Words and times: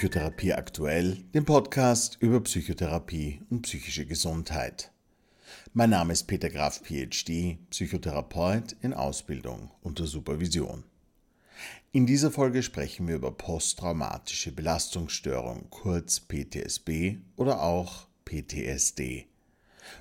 Psychotherapie 0.00 0.54
aktuell, 0.54 1.18
dem 1.34 1.44
Podcast 1.44 2.16
über 2.20 2.40
Psychotherapie 2.40 3.42
und 3.50 3.60
psychische 3.60 4.06
Gesundheit. 4.06 4.90
Mein 5.74 5.90
Name 5.90 6.14
ist 6.14 6.22
Peter 6.24 6.48
Graf, 6.48 6.80
PhD, 6.80 7.58
Psychotherapeut 7.68 8.76
in 8.80 8.94
Ausbildung 8.94 9.70
unter 9.82 10.06
Supervision. 10.06 10.84
In 11.92 12.06
dieser 12.06 12.30
Folge 12.30 12.62
sprechen 12.62 13.08
wir 13.08 13.16
über 13.16 13.30
posttraumatische 13.30 14.52
Belastungsstörung, 14.52 15.68
kurz 15.68 16.18
PTSB 16.18 17.18
oder 17.36 17.62
auch 17.62 18.06
PTSD. 18.24 19.26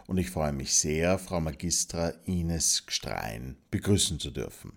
Und 0.08 0.18
ich 0.18 0.30
freue 0.30 0.54
mich 0.54 0.76
sehr, 0.76 1.20
Frau 1.20 1.42
Magistra 1.42 2.14
Ines 2.24 2.86
Gstrein 2.86 3.58
begrüßen 3.70 4.18
zu 4.18 4.32
dürfen. 4.32 4.72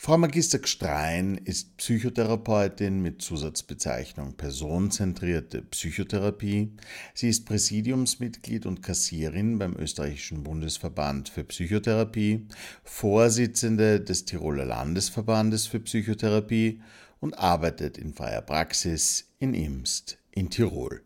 Frau 0.00 0.16
Magister 0.16 0.60
Gstrein 0.60 1.40
ist 1.44 1.76
Psychotherapeutin 1.76 3.02
mit 3.02 3.20
Zusatzbezeichnung 3.20 4.34
Personenzentrierte 4.34 5.60
Psychotherapie. 5.62 6.70
Sie 7.14 7.28
ist 7.28 7.46
Präsidiumsmitglied 7.46 8.64
und 8.64 8.80
Kassierin 8.80 9.58
beim 9.58 9.74
Österreichischen 9.74 10.44
Bundesverband 10.44 11.28
für 11.30 11.42
Psychotherapie, 11.42 12.46
Vorsitzende 12.84 14.00
des 14.00 14.24
Tiroler 14.24 14.66
Landesverbandes 14.66 15.66
für 15.66 15.80
Psychotherapie 15.80 16.80
und 17.18 17.36
arbeitet 17.36 17.98
in 17.98 18.14
freier 18.14 18.42
Praxis 18.42 19.32
in 19.40 19.52
Imst 19.52 20.18
in 20.30 20.48
Tirol. 20.48 21.02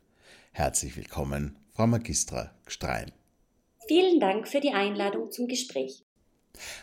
Herzlich 0.52 0.98
willkommen, 0.98 1.58
Frau 1.72 1.86
Magistra 1.86 2.54
Gstrein. 2.66 3.10
Vielen 3.88 4.20
Dank 4.20 4.46
für 4.46 4.60
die 4.60 4.72
Einladung 4.72 5.30
zum 5.30 5.48
Gespräch. 5.48 6.04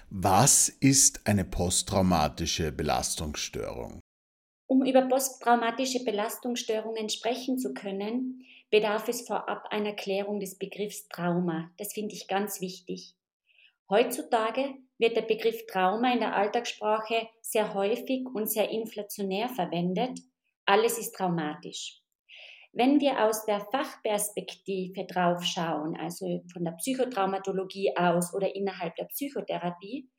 Was 0.10 0.70
ist 0.70 1.26
eine 1.26 1.46
posttraumatische 1.46 2.72
Belastungsstörung? 2.72 4.00
Um 4.68 4.86
über 4.86 5.02
posttraumatische 5.04 6.04
Belastungsstörungen 6.04 7.10
sprechen 7.10 7.58
zu 7.58 7.74
können, 7.74 8.46
bedarf 8.70 9.08
es 9.08 9.28
vorab 9.28 9.66
einer 9.72 9.94
Klärung 9.94 10.40
des 10.40 10.58
Begriffs 10.58 11.08
Trauma. 11.08 11.72
Das 11.78 11.94
finde 11.94 12.14
ich 12.14 12.28
ganz 12.28 12.62
wichtig. 12.62 13.16
Heutzutage 13.90 14.76
wird 15.00 15.16
der 15.16 15.24
Begriff 15.24 15.66
Trauma 15.66 16.14
in 16.14 16.20
der 16.20 16.36
Alltagssprache 16.36 17.28
sehr 17.42 17.74
häufig 17.74 18.28
und 18.34 18.50
sehr 18.50 18.70
inflationär 18.70 19.50
verwendet. 19.50 20.20
Alles 20.66 21.00
ist 21.00 21.16
traumatisch. 21.16 21.99
Wenn 22.72 23.00
wir 23.00 23.26
aus 23.26 23.46
der 23.46 23.62
Fachperspektive 23.72 25.06
draufschauen, 25.06 25.96
also 25.98 26.44
von 26.54 26.64
der 26.64 26.74
Psychotraumatologie 26.74 27.96
aus 27.98 28.34
oder 28.34 28.56
innerhalb 28.56 28.96
der 28.96 29.06
Psychotherapie, 29.06 30.10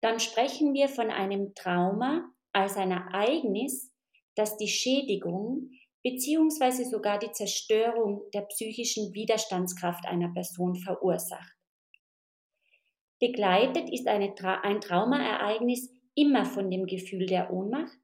dann 0.00 0.18
sprechen 0.18 0.72
wir 0.74 0.88
von 0.88 1.10
einem 1.10 1.54
Trauma 1.54 2.28
als 2.52 2.76
ein 2.76 2.90
Ereignis, 2.90 3.92
das 4.34 4.56
die 4.56 4.68
Schädigung 4.68 5.70
bzw. 6.02 6.84
sogar 6.84 7.18
die 7.18 7.32
Zerstörung 7.32 8.22
der 8.32 8.42
psychischen 8.42 9.12
Widerstandskraft 9.14 10.06
einer 10.06 10.32
Person 10.32 10.76
verursacht. 10.76 11.56
Begleitet 13.20 13.88
ist 13.92 14.08
eine 14.08 14.34
ein 14.64 14.80
Traumaereignis 14.80 15.90
immer 16.16 16.44
von 16.44 16.70
dem 16.70 16.86
Gefühl 16.86 17.26
der 17.26 17.52
Ohnmacht, 17.52 17.96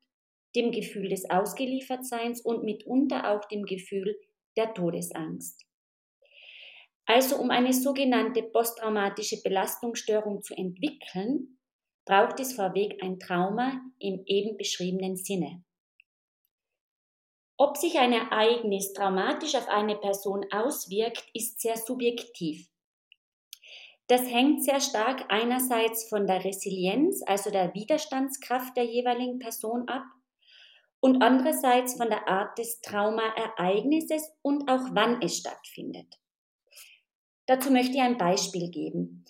dem 0.55 0.71
Gefühl 0.73 1.09
des 1.09 1.29
Ausgeliefertseins 1.29 2.41
und 2.41 2.65
mitunter 2.65 3.31
auch 3.31 3.45
dem 3.49 3.65
Gefühl 3.65 4.19
der 4.57 4.75
Todesangst. 4.75 5.65
Also 7.07 7.37
um 7.37 7.51
eine 7.51 7.73
sogenannte 7.73 8.43
posttraumatische 8.43 9.41
Belastungsstörung 9.43 10.43
zu 10.43 10.55
entwickeln, 10.55 11.59
braucht 12.05 12.41
es 12.41 12.55
vorweg 12.55 13.03
ein 13.03 13.19
Trauma 13.19 13.81
im 13.99 14.23
eben 14.27 14.57
beschriebenen 14.57 15.17
Sinne. 15.17 15.63
Ob 17.57 17.77
sich 17.77 17.99
ein 17.99 18.13
Ereignis 18.13 18.93
traumatisch 18.93 19.55
auf 19.57 19.69
eine 19.69 19.97
Person 19.97 20.47
auswirkt, 20.53 21.25
ist 21.35 21.61
sehr 21.61 21.77
subjektiv. 21.77 22.69
Das 24.07 24.23
hängt 24.23 24.65
sehr 24.65 24.81
stark 24.81 25.25
einerseits 25.29 26.09
von 26.09 26.27
der 26.27 26.45
Resilienz, 26.45 27.23
also 27.27 27.51
der 27.51 27.75
Widerstandskraft 27.75 28.77
der 28.77 28.85
jeweiligen 28.85 29.39
Person 29.39 29.87
ab, 29.89 30.05
und 31.01 31.23
andererseits 31.23 31.97
von 31.97 32.09
der 32.09 32.29
Art 32.29 32.59
des 32.59 32.81
Traumaereignisses 32.81 34.33
und 34.43 34.69
auch 34.69 34.87
wann 34.93 35.23
es 35.23 35.39
stattfindet. 35.39 36.19
Dazu 37.47 37.71
möchte 37.71 37.95
ich 37.95 38.03
ein 38.03 38.19
Beispiel 38.19 38.71
geben. 38.71 39.25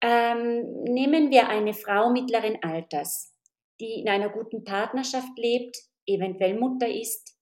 Ähm, 0.00 0.84
nehmen 0.84 1.30
wir 1.30 1.48
eine 1.48 1.74
Frau 1.74 2.10
mittleren 2.10 2.62
Alters, 2.62 3.34
die 3.80 4.00
in 4.00 4.08
einer 4.08 4.28
guten 4.28 4.62
Partnerschaft 4.64 5.36
lebt, 5.36 5.76
eventuell 6.06 6.58
Mutter 6.58 6.88
ist, 6.88 7.36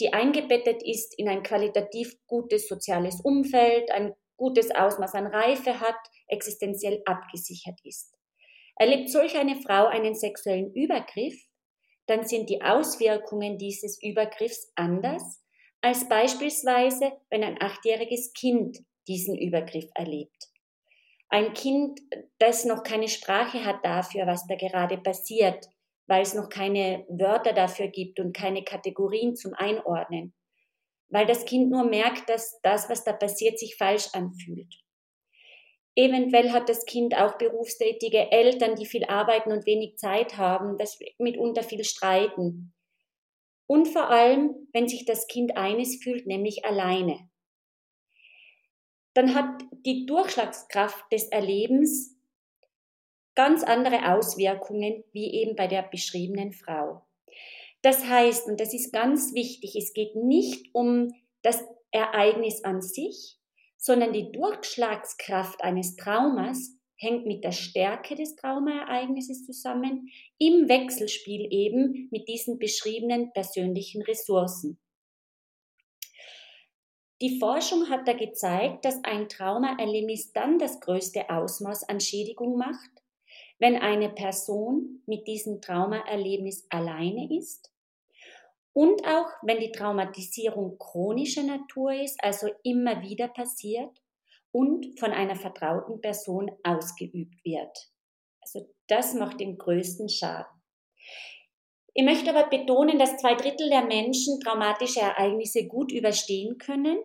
die 0.00 0.12
eingebettet 0.12 0.82
ist 0.82 1.18
in 1.18 1.28
ein 1.28 1.42
qualitativ 1.42 2.14
gutes 2.26 2.68
soziales 2.68 3.20
Umfeld, 3.22 3.90
ein 3.90 4.14
gutes 4.36 4.74
Ausmaß 4.74 5.14
an 5.14 5.26
Reife 5.28 5.80
hat, 5.80 5.96
existenziell 6.28 7.02
abgesichert 7.04 7.78
ist. 7.84 8.14
Erlebt 8.76 9.10
solch 9.10 9.36
eine 9.38 9.56
Frau 9.56 9.86
einen 9.86 10.14
sexuellen 10.14 10.72
Übergriff, 10.74 11.40
dann 12.06 12.26
sind 12.26 12.50
die 12.50 12.62
Auswirkungen 12.62 13.58
dieses 13.58 14.02
Übergriffs 14.02 14.72
anders 14.74 15.42
als 15.82 16.08
beispielsweise, 16.08 17.12
wenn 17.28 17.42
ein 17.42 17.60
achtjähriges 17.60 18.32
Kind 18.32 18.78
diesen 19.08 19.36
Übergriff 19.36 19.90
erlebt. 19.94 20.48
Ein 21.28 21.54
Kind, 21.54 22.00
das 22.38 22.64
noch 22.64 22.82
keine 22.82 23.08
Sprache 23.08 23.64
hat 23.64 23.84
dafür, 23.84 24.26
was 24.26 24.46
da 24.46 24.54
gerade 24.54 24.98
passiert, 24.98 25.68
weil 26.06 26.22
es 26.22 26.34
noch 26.34 26.48
keine 26.48 27.04
Wörter 27.08 27.52
dafür 27.52 27.88
gibt 27.88 28.20
und 28.20 28.36
keine 28.36 28.62
Kategorien 28.64 29.34
zum 29.34 29.54
Einordnen, 29.54 30.34
weil 31.08 31.26
das 31.26 31.44
Kind 31.44 31.70
nur 31.70 31.84
merkt, 31.84 32.28
dass 32.28 32.60
das, 32.62 32.88
was 32.88 33.02
da 33.02 33.12
passiert, 33.12 33.58
sich 33.58 33.76
falsch 33.76 34.08
anfühlt. 34.12 34.81
Eventuell 35.94 36.52
hat 36.52 36.68
das 36.68 36.86
Kind 36.86 37.14
auch 37.14 37.36
berufstätige 37.36 38.30
Eltern, 38.32 38.76
die 38.76 38.86
viel 38.86 39.04
arbeiten 39.04 39.52
und 39.52 39.66
wenig 39.66 39.98
Zeit 39.98 40.38
haben, 40.38 40.78
das 40.78 40.98
mitunter 41.18 41.62
viel 41.62 41.84
streiten. 41.84 42.72
Und 43.66 43.88
vor 43.88 44.08
allem, 44.08 44.68
wenn 44.72 44.88
sich 44.88 45.04
das 45.04 45.26
Kind 45.26 45.56
eines 45.56 46.02
fühlt, 46.02 46.26
nämlich 46.26 46.64
alleine. 46.64 47.28
Dann 49.14 49.34
hat 49.34 49.62
die 49.84 50.06
Durchschlagskraft 50.06 51.12
des 51.12 51.28
Erlebens 51.28 52.16
ganz 53.34 53.62
andere 53.62 54.14
Auswirkungen 54.14 55.04
wie 55.12 55.32
eben 55.34 55.56
bei 55.56 55.66
der 55.66 55.82
beschriebenen 55.82 56.52
Frau. 56.52 57.02
Das 57.82 58.04
heißt, 58.04 58.46
und 58.46 58.60
das 58.60 58.72
ist 58.72 58.92
ganz 58.92 59.34
wichtig, 59.34 59.76
es 59.76 59.92
geht 59.92 60.14
nicht 60.16 60.74
um 60.74 61.12
das 61.42 61.62
Ereignis 61.90 62.64
an 62.64 62.80
sich, 62.80 63.38
sondern 63.82 64.12
die 64.12 64.30
Durchschlagskraft 64.30 65.60
eines 65.60 65.96
Traumas 65.96 66.78
hängt 66.94 67.26
mit 67.26 67.42
der 67.42 67.50
Stärke 67.50 68.14
des 68.14 68.36
Traumaereignisses 68.36 69.44
zusammen, 69.44 70.08
im 70.38 70.68
Wechselspiel 70.68 71.48
eben 71.50 72.08
mit 72.12 72.28
diesen 72.28 72.60
beschriebenen 72.60 73.32
persönlichen 73.32 74.02
Ressourcen. 74.02 74.78
Die 77.20 77.40
Forschung 77.40 77.90
hat 77.90 78.06
da 78.06 78.12
gezeigt, 78.12 78.84
dass 78.84 79.02
ein 79.02 79.28
Traumaerlebnis 79.28 80.32
dann 80.32 80.60
das 80.60 80.78
größte 80.78 81.28
Ausmaß 81.28 81.88
an 81.88 81.98
Schädigung 81.98 82.56
macht, 82.56 82.90
wenn 83.58 83.74
eine 83.74 84.10
Person 84.10 85.02
mit 85.06 85.26
diesem 85.26 85.60
Traumaerlebnis 85.60 86.66
alleine 86.70 87.36
ist 87.36 87.71
und 88.72 89.06
auch 89.06 89.28
wenn 89.42 89.60
die 89.60 89.72
Traumatisierung 89.72 90.78
chronischer 90.78 91.42
Natur 91.42 91.92
ist, 91.92 92.22
also 92.22 92.48
immer 92.62 93.02
wieder 93.02 93.28
passiert 93.28 94.02
und 94.50 94.98
von 94.98 95.12
einer 95.12 95.36
vertrauten 95.36 96.00
Person 96.00 96.50
ausgeübt 96.62 97.44
wird. 97.44 97.90
Also 98.40 98.68
das 98.86 99.14
macht 99.14 99.40
den 99.40 99.58
größten 99.58 100.08
Schaden. 100.08 100.62
Ich 101.94 102.04
möchte 102.04 102.34
aber 102.34 102.48
betonen, 102.48 102.98
dass 102.98 103.18
zwei 103.18 103.34
Drittel 103.34 103.68
der 103.68 103.84
Menschen 103.84 104.40
traumatische 104.40 105.00
Ereignisse 105.00 105.66
gut 105.66 105.92
überstehen 105.92 106.56
können 106.56 106.98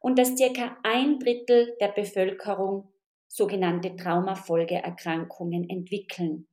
und 0.00 0.18
dass 0.18 0.36
circa 0.36 0.76
ein 0.82 1.18
Drittel 1.18 1.76
der 1.80 1.88
Bevölkerung 1.88 2.92
sogenannte 3.28 3.96
Traumafolgeerkrankungen 3.96 5.70
entwickeln. 5.70 6.49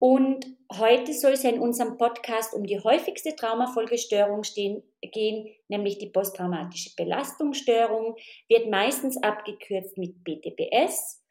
Und 0.00 0.46
heute 0.72 1.12
soll 1.12 1.32
es 1.32 1.42
ja 1.42 1.50
in 1.50 1.60
unserem 1.60 1.98
Podcast 1.98 2.54
um 2.54 2.64
die 2.64 2.80
häufigste 2.80 3.36
Traumafolgestörung 3.36 4.44
stehen, 4.44 4.82
gehen, 5.02 5.54
nämlich 5.68 5.98
die 5.98 6.08
posttraumatische 6.08 6.94
Belastungsstörung, 6.96 8.16
wird 8.48 8.70
meistens 8.70 9.22
abgekürzt 9.22 9.98
mit 9.98 10.24
BTPS 10.24 11.22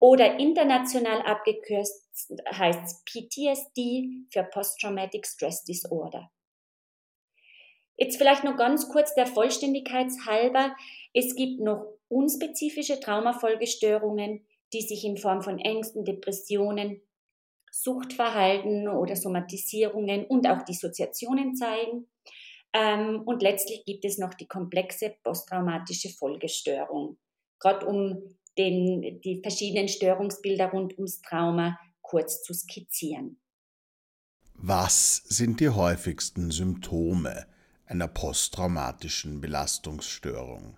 oder 0.00 0.40
international 0.40 1.22
abgekürzt 1.22 2.04
heißt 2.50 3.04
PTSD 3.04 4.26
für 4.32 4.42
Posttraumatic 4.42 5.24
Stress 5.24 5.62
Disorder. 5.62 6.28
Jetzt 7.96 8.16
vielleicht 8.16 8.42
noch 8.42 8.56
ganz 8.56 8.88
kurz 8.88 9.14
der 9.14 9.26
Vollständigkeit 9.26 10.08
halber. 10.26 10.74
Es 11.14 11.36
gibt 11.36 11.60
noch 11.60 11.86
unspezifische 12.08 12.98
Traumafolgestörungen, 12.98 14.44
die 14.72 14.82
sich 14.82 15.04
in 15.04 15.16
Form 15.16 15.42
von 15.42 15.60
Ängsten, 15.60 16.04
Depressionen, 16.04 17.00
Suchtverhalten 17.82 18.88
oder 18.88 19.16
Somatisierungen 19.16 20.24
und 20.26 20.48
auch 20.48 20.62
Dissoziationen 20.62 21.54
zeigen. 21.54 22.06
Ähm, 22.72 23.22
und 23.24 23.42
letztlich 23.42 23.84
gibt 23.84 24.04
es 24.04 24.18
noch 24.18 24.34
die 24.34 24.46
komplexe 24.46 25.14
posttraumatische 25.22 26.08
Folgestörung, 26.10 27.18
gerade 27.58 27.86
um 27.86 28.22
den, 28.58 29.20
die 29.20 29.40
verschiedenen 29.42 29.88
Störungsbilder 29.88 30.70
rund 30.70 30.96
ums 30.96 31.20
Trauma 31.20 31.78
kurz 32.00 32.42
zu 32.42 32.54
skizzieren. 32.54 33.38
Was 34.54 35.16
sind 35.28 35.60
die 35.60 35.68
häufigsten 35.68 36.50
Symptome 36.50 37.46
einer 37.84 38.08
posttraumatischen 38.08 39.40
Belastungsstörung? 39.40 40.76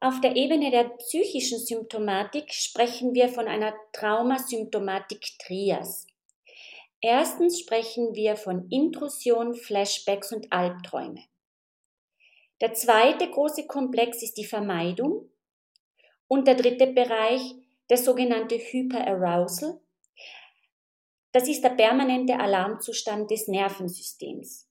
Auf 0.00 0.20
der 0.20 0.36
Ebene 0.36 0.70
der 0.70 0.84
psychischen 0.84 1.58
Symptomatik 1.58 2.52
sprechen 2.52 3.14
wir 3.14 3.28
von 3.28 3.46
einer 3.46 3.74
Traumasymptomatik 3.92 5.38
Trias. 5.38 6.06
Erstens 7.06 7.60
sprechen 7.60 8.14
wir 8.14 8.34
von 8.34 8.66
Intrusion, 8.70 9.54
Flashbacks 9.54 10.32
und 10.32 10.50
Albträume. 10.50 11.22
Der 12.62 12.72
zweite 12.72 13.30
große 13.30 13.66
Komplex 13.66 14.22
ist 14.22 14.38
die 14.38 14.46
Vermeidung 14.46 15.28
und 16.28 16.48
der 16.48 16.54
dritte 16.54 16.86
Bereich 16.86 17.42
der 17.90 17.98
sogenannte 17.98 18.56
Hyperarousal. 18.56 19.82
Das 21.32 21.46
ist 21.46 21.62
der 21.62 21.76
permanente 21.76 22.40
Alarmzustand 22.40 23.30
des 23.30 23.48
Nervensystems. 23.48 24.70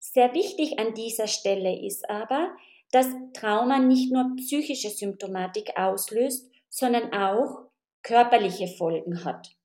Sehr 0.00 0.34
wichtig 0.34 0.78
an 0.78 0.92
dieser 0.92 1.28
Stelle 1.28 1.82
ist 1.82 2.10
aber, 2.10 2.54
dass 2.90 3.06
Trauma 3.32 3.78
nicht 3.78 4.12
nur 4.12 4.36
psychische 4.36 4.90
Symptomatik 4.90 5.78
auslöst, 5.78 6.50
sondern 6.68 7.10
auch 7.14 7.70
körperliche 8.02 8.68
Folgen 8.68 9.24
hat. 9.24 9.56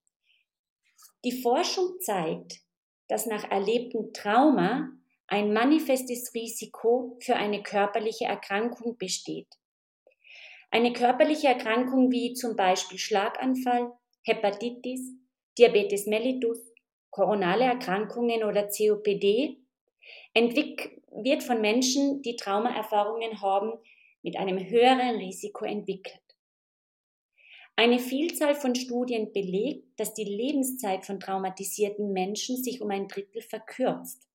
Die 1.25 1.42
Forschung 1.42 2.00
zeigt, 2.00 2.60
dass 3.08 3.25
nach 3.25 3.50
erlebtem 3.50 4.14
Trauma 4.14 4.92
ein 5.28 5.52
manifestes 5.52 6.34
Risiko 6.34 7.18
für 7.22 7.36
eine 7.36 7.64
körperliche 7.64 8.25
Erkrankung 8.25 8.98
besteht. 8.98 9.48
Eine 10.69 10.94
körperliche 10.94 11.48
Erkrankung 11.48 12.12
wie 12.12 12.34
zum 12.34 12.56
Beispiel 12.56 12.98
Schlaganfall, 12.98 13.92
Hepatitis, 14.24 15.14
Diabetes 15.58 16.06
mellitus, 16.06 16.60
koronale 17.10 17.66
Erkrankungen 17.66 18.44
oder 18.44 18.68
COPD 18.68 19.58
wird 21.24 21.44
von 21.44 21.62
Menschen, 21.62 22.22
die 22.22 22.36
Traumaerfahrungen 22.36 23.42
haben, 23.42 23.74
mit 24.22 24.38
einem 24.38 24.60
höheren 24.60 25.16
Risiko 25.18 25.66
entwickelt. 25.66 26.22
Eine 27.79 28.00
Vielzahl 28.00 28.56
von 28.56 28.74
Studien 28.74 29.31
belegt, 29.31 30.00
dass 30.00 30.15
die 30.15 30.24
Lebenszeit 30.24 31.06
von 31.06 31.19
traumatisierten 31.19 32.12
Menschen 32.12 32.57
sich 32.57 32.81
um 32.81 32.89
ein 32.89 33.07
Drittel 33.07 33.44
verkürzt. 33.44 34.27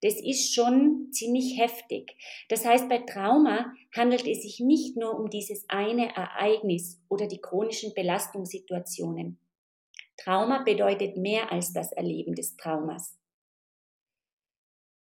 Das 0.00 0.14
ist 0.14 0.54
schon 0.54 1.12
ziemlich 1.12 1.60
heftig. 1.60 2.16
Das 2.48 2.64
heißt, 2.64 2.88
bei 2.88 3.00
Trauma 3.00 3.74
handelt 3.94 4.26
es 4.26 4.40
sich 4.40 4.58
nicht 4.58 4.96
nur 4.96 5.18
um 5.20 5.28
dieses 5.28 5.68
eine 5.68 6.16
Ereignis 6.16 6.98
oder 7.10 7.26
die 7.26 7.42
chronischen 7.42 7.92
Belastungssituationen. 7.92 9.38
Trauma 10.16 10.62
bedeutet 10.62 11.18
mehr 11.18 11.52
als 11.52 11.74
das 11.74 11.92
Erleben 11.92 12.34
des 12.34 12.56
Traumas. 12.56 13.18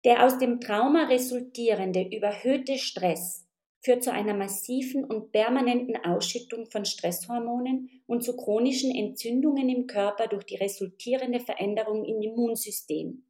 Der 0.04 0.24
aus 0.24 0.38
dem 0.38 0.60
Trauma 0.60 1.08
resultierende 1.08 2.02
überhöhte 2.02 2.78
Stress 2.78 3.48
führt 3.84 4.02
zu 4.02 4.12
einer 4.12 4.32
massiven 4.32 5.04
und 5.04 5.30
permanenten 5.30 5.96
Ausschüttung 6.04 6.66
von 6.70 6.86
Stresshormonen 6.86 7.90
und 8.06 8.24
zu 8.24 8.34
chronischen 8.34 8.94
Entzündungen 8.94 9.68
im 9.68 9.86
Körper 9.86 10.26
durch 10.26 10.44
die 10.44 10.56
resultierende 10.56 11.38
Veränderung 11.38 12.04
im 12.06 12.22
Immunsystem. 12.22 13.26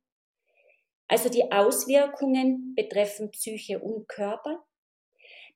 Also 1.08 1.28
die 1.28 1.50
Auswirkungen 1.50 2.74
betreffen 2.76 3.30
Psyche 3.32 3.80
und 3.80 4.08
Körper. 4.08 4.64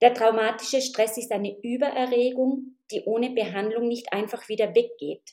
Der 0.00 0.14
traumatische 0.14 0.80
Stress 0.80 1.16
ist 1.16 1.32
eine 1.32 1.56
Übererregung, 1.62 2.76
die 2.90 3.02
ohne 3.04 3.30
Behandlung 3.30 3.88
nicht 3.88 4.12
einfach 4.12 4.48
wieder 4.48 4.74
weggeht. 4.74 5.32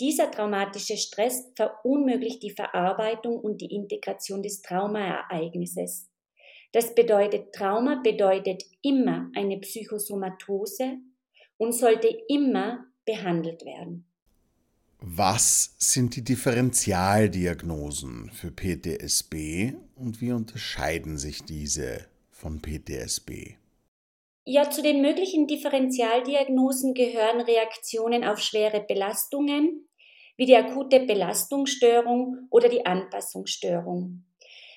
Dieser 0.00 0.30
traumatische 0.30 0.96
Stress 0.96 1.52
verunmöglicht 1.54 2.42
die 2.42 2.50
Verarbeitung 2.50 3.38
und 3.38 3.60
die 3.60 3.74
Integration 3.74 4.42
des 4.42 4.62
Traumaereignisses. 4.62 6.10
Das 6.72 6.94
bedeutet, 6.94 7.52
Trauma 7.52 8.00
bedeutet 8.02 8.64
immer 8.82 9.30
eine 9.34 9.58
Psychosomatose 9.58 10.98
und 11.56 11.72
sollte 11.72 12.08
immer 12.28 12.84
behandelt 13.04 13.64
werden. 13.64 14.06
Was 15.02 15.74
sind 15.78 16.14
die 16.14 16.22
Differentialdiagnosen 16.22 18.30
für 18.32 18.50
PTSB 18.50 19.72
und 19.96 20.20
wie 20.20 20.32
unterscheiden 20.32 21.16
sich 21.16 21.42
diese 21.42 22.06
von 22.30 22.60
PTSB? 22.60 23.54
Ja, 24.44 24.70
zu 24.70 24.82
den 24.82 25.00
möglichen 25.00 25.46
Differentialdiagnosen 25.46 26.94
gehören 26.94 27.40
Reaktionen 27.40 28.24
auf 28.24 28.40
schwere 28.40 28.84
Belastungen, 28.86 29.88
wie 30.36 30.46
die 30.46 30.56
akute 30.56 31.00
Belastungsstörung 31.00 32.46
oder 32.50 32.68
die 32.68 32.84
Anpassungsstörung. 32.84 34.24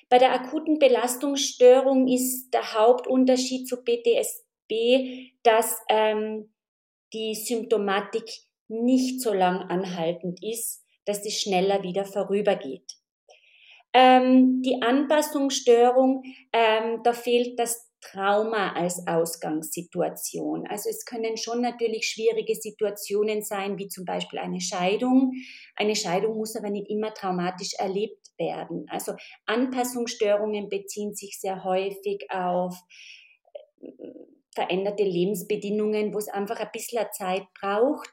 Bei 0.08 0.18
der 0.18 0.32
akuten 0.32 0.78
Belastungsstörung 0.78 2.08
ist 2.08 2.50
der 2.50 2.74
Hauptunterschied 2.74 3.68
zu 3.68 3.82
PTSB, 3.82 5.32
dass 5.42 5.76
ähm, 5.88 6.52
die 7.12 7.34
Symptomatik 7.34 8.24
nicht 8.68 9.20
so 9.20 9.32
lang 9.32 9.68
anhaltend 9.70 10.42
ist, 10.42 10.84
dass 11.04 11.22
die 11.22 11.30
schneller 11.30 11.82
wieder 11.82 12.04
vorübergeht. 12.04 12.98
Ähm, 13.92 14.62
die 14.62 14.82
Anpassungsstörung, 14.82 16.24
ähm, 16.52 17.00
da 17.04 17.12
fehlt 17.12 17.58
das 17.58 17.90
Trauma 18.04 18.72
als 18.74 19.06
Ausgangssituation. 19.06 20.66
Also 20.68 20.90
es 20.90 21.04
können 21.04 21.36
schon 21.36 21.60
natürlich 21.60 22.06
schwierige 22.06 22.54
Situationen 22.54 23.42
sein, 23.42 23.78
wie 23.78 23.88
zum 23.88 24.04
Beispiel 24.04 24.38
eine 24.38 24.60
Scheidung. 24.60 25.32
Eine 25.74 25.96
Scheidung 25.96 26.36
muss 26.36 26.56
aber 26.56 26.70
nicht 26.70 26.90
immer 26.90 27.14
traumatisch 27.14 27.74
erlebt 27.78 28.28
werden. 28.38 28.86
Also 28.88 29.14
Anpassungsstörungen 29.46 30.68
beziehen 30.68 31.14
sich 31.14 31.40
sehr 31.40 31.64
häufig 31.64 32.26
auf 32.30 32.76
äh, 33.80 33.88
veränderte 34.54 35.04
Lebensbedingungen, 35.04 36.14
wo 36.14 36.18
es 36.18 36.28
einfach 36.28 36.60
ein 36.60 36.70
bisschen 36.72 37.06
Zeit 37.12 37.44
braucht, 37.60 38.10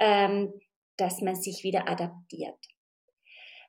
ähm, 0.00 0.52
dass 0.96 1.20
man 1.20 1.36
sich 1.36 1.62
wieder 1.62 1.88
adaptiert. 1.88 2.58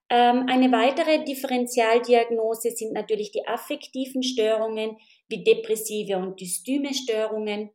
Ähm, 0.09 0.45
eine 0.47 0.71
weitere 0.71 1.25
Differentialdiagnose 1.25 2.71
sind 2.71 2.93
natürlich 2.93 3.31
die 3.31 3.45
affektiven 3.45 4.23
Störungen 4.23 4.97
wie 5.29 5.43
depressive 5.43 6.17
und 6.17 6.39
dystyme 6.39 6.93
Störungen, 6.93 7.71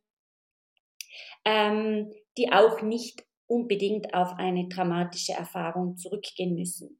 ähm, 1.45 2.11
die 2.37 2.51
auch 2.51 2.81
nicht 2.81 3.23
unbedingt 3.47 4.13
auf 4.13 4.33
eine 4.37 4.67
dramatische 4.67 5.33
Erfahrung 5.33 5.97
zurückgehen 5.97 6.55
müssen. 6.55 6.99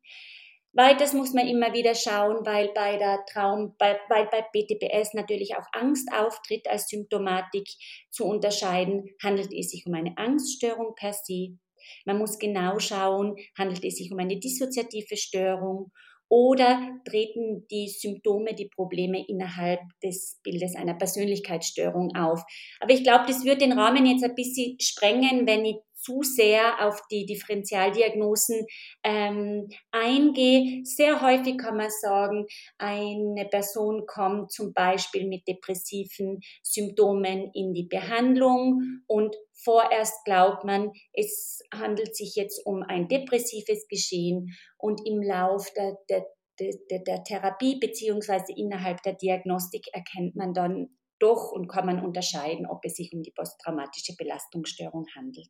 Weiters 0.75 1.13
muss 1.13 1.33
man 1.33 1.47
immer 1.47 1.71
wieder 1.73 1.93
schauen, 1.93 2.43
weil 2.47 2.69
bei 2.73 2.97
der 2.97 3.23
Traum, 3.31 3.75
bei, 3.77 3.99
weil 4.09 4.27
bei 4.31 4.41
BTPS 4.41 5.13
natürlich 5.13 5.55
auch 5.55 5.67
Angst 5.71 6.09
auftritt 6.11 6.67
als 6.67 6.87
Symptomatik 6.87 7.67
zu 8.09 8.25
unterscheiden, 8.25 9.05
handelt 9.21 9.53
es 9.53 9.69
sich 9.69 9.85
um 9.85 9.93
eine 9.93 10.17
Angststörung 10.17 10.95
per 10.95 11.13
se. 11.13 11.59
Man 12.05 12.17
muss 12.17 12.39
genau 12.39 12.79
schauen, 12.79 13.35
handelt 13.55 13.85
es 13.85 13.97
sich 13.97 14.11
um 14.11 14.17
eine 14.17 14.39
dissoziative 14.39 15.15
Störung 15.15 15.91
oder 16.29 16.99
treten 17.05 17.67
die 17.69 17.87
Symptome, 17.87 18.55
die 18.55 18.69
Probleme 18.69 19.23
innerhalb 19.27 19.81
des 20.03 20.39
Bildes 20.43 20.75
einer 20.75 20.95
Persönlichkeitsstörung 20.95 22.15
auf. 22.15 22.41
Aber 22.79 22.93
ich 22.93 23.03
glaube, 23.03 23.25
das 23.27 23.45
wird 23.45 23.61
den 23.61 23.73
Rahmen 23.73 24.05
jetzt 24.05 24.23
ein 24.23 24.35
bisschen 24.35 24.77
sprengen, 24.79 25.45
wenn 25.45 25.65
ich 25.65 25.77
zu 26.03 26.21
sehr 26.21 26.85
auf 26.85 27.01
die 27.09 27.25
Differentialdiagnosen 27.25 28.65
ähm, 29.03 29.69
eingehe. 29.91 30.83
Sehr 30.83 31.21
häufig 31.21 31.57
kann 31.57 31.77
man 31.77 31.89
sagen, 31.89 32.45
eine 32.77 33.45
Person 33.45 34.05
kommt 34.05 34.51
zum 34.51 34.73
Beispiel 34.73 35.27
mit 35.27 35.47
depressiven 35.47 36.41
Symptomen 36.61 37.51
in 37.53 37.73
die 37.73 37.87
Behandlung 37.87 39.01
und 39.07 39.35
vorerst 39.53 40.25
glaubt 40.25 40.65
man, 40.65 40.91
es 41.13 41.61
handelt 41.73 42.15
sich 42.15 42.35
jetzt 42.35 42.65
um 42.65 42.83
ein 42.83 43.07
depressives 43.07 43.87
Geschehen 43.87 44.55
und 44.77 45.01
im 45.05 45.21
Lauf 45.21 45.71
der, 45.75 45.97
der 46.09 46.25
der, 46.59 46.99
der 46.99 47.23
Therapie 47.23 47.79
beziehungsweise 47.79 48.53
innerhalb 48.55 49.01
der 49.01 49.13
Diagnostik 49.13 49.87
erkennt 49.91 50.35
man 50.35 50.53
dann 50.53 50.89
doch 51.19 51.51
und 51.51 51.67
kann 51.67 51.85
man 51.85 52.03
unterscheiden, 52.03 52.67
ob 52.67 52.83
es 52.83 52.95
sich 52.95 53.13
um 53.13 53.23
die 53.23 53.31
posttraumatische 53.31 54.15
Belastungsstörung 54.17 55.05
handelt. 55.15 55.47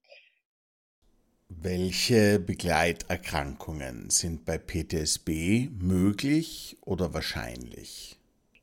Welche 1.61 2.39
Begleiterkrankungen 2.39 4.09
sind 4.09 4.45
bei 4.45 4.57
PTSB 4.57 5.69
möglich 5.79 6.77
oder 6.81 7.13
wahrscheinlich? 7.13 8.17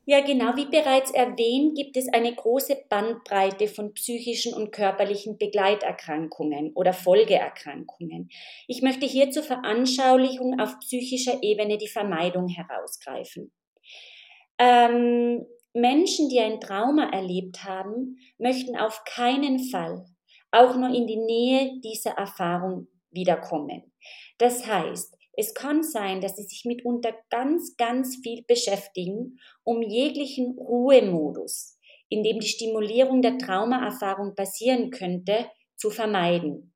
Ja, 0.06 0.20
genau 0.20 0.56
wie 0.56 0.66
bereits 0.66 1.11
erwähnt, 1.11 1.76
gibt 1.76 1.97
es 1.97 2.09
eine 2.12 2.35
große 2.35 2.76
Bandbreite 2.88 3.68
von 3.68 3.94
psychischen 3.94 4.54
und 4.54 4.73
körperlichen 4.73 5.38
Begleiterkrankungen 5.38 6.73
oder 6.73 6.92
Folgeerkrankungen. 6.92 8.30
Ich 8.66 8.82
möchte 8.82 9.06
hier 9.06 9.30
zur 9.30 9.44
Veranschaulichung 9.44 10.59
auf 10.59 10.78
psychischer 10.80 11.42
Ebene 11.42 11.78
die 11.78 11.88
Vermeidung 11.88 12.49
herausgreifen. 12.49 13.52
Ähm, 14.59 15.47
Menschen, 15.75 16.28
die 16.28 16.40
ein 16.40 16.61
Trauma 16.61 17.11
erlebt 17.11 17.62
haben, 17.64 18.18
möchten 18.38 18.76
auf 18.76 19.04
keinen 19.04 19.61
Fall 19.70 20.06
auch 20.52 20.76
nur 20.76 20.95
in 20.95 21.07
die 21.07 21.16
Nähe 21.16 21.80
dieser 21.80 22.12
Erfahrung 22.12 22.88
wiederkommen. 23.11 23.92
Das 24.38 24.66
heißt, 24.66 25.16
es 25.37 25.54
kann 25.54 25.83
sein, 25.83 26.21
dass 26.21 26.37
sie 26.37 26.42
sich 26.42 26.64
mitunter 26.64 27.14
ganz, 27.30 27.76
ganz 27.76 28.16
viel 28.23 28.42
beschäftigen, 28.42 29.38
um 29.64 29.83
jeglichen 29.83 30.59
Ruhemodus, 30.59 31.78
in 32.09 32.23
dem 32.23 32.40
die 32.40 32.49
Stimulierung 32.49 33.23
der 33.23 33.38
Traumaerfahrung 33.38 34.35
passieren 34.35 34.90
könnte, 34.90 35.47
zu 35.76 35.90
vermeiden. 35.90 36.75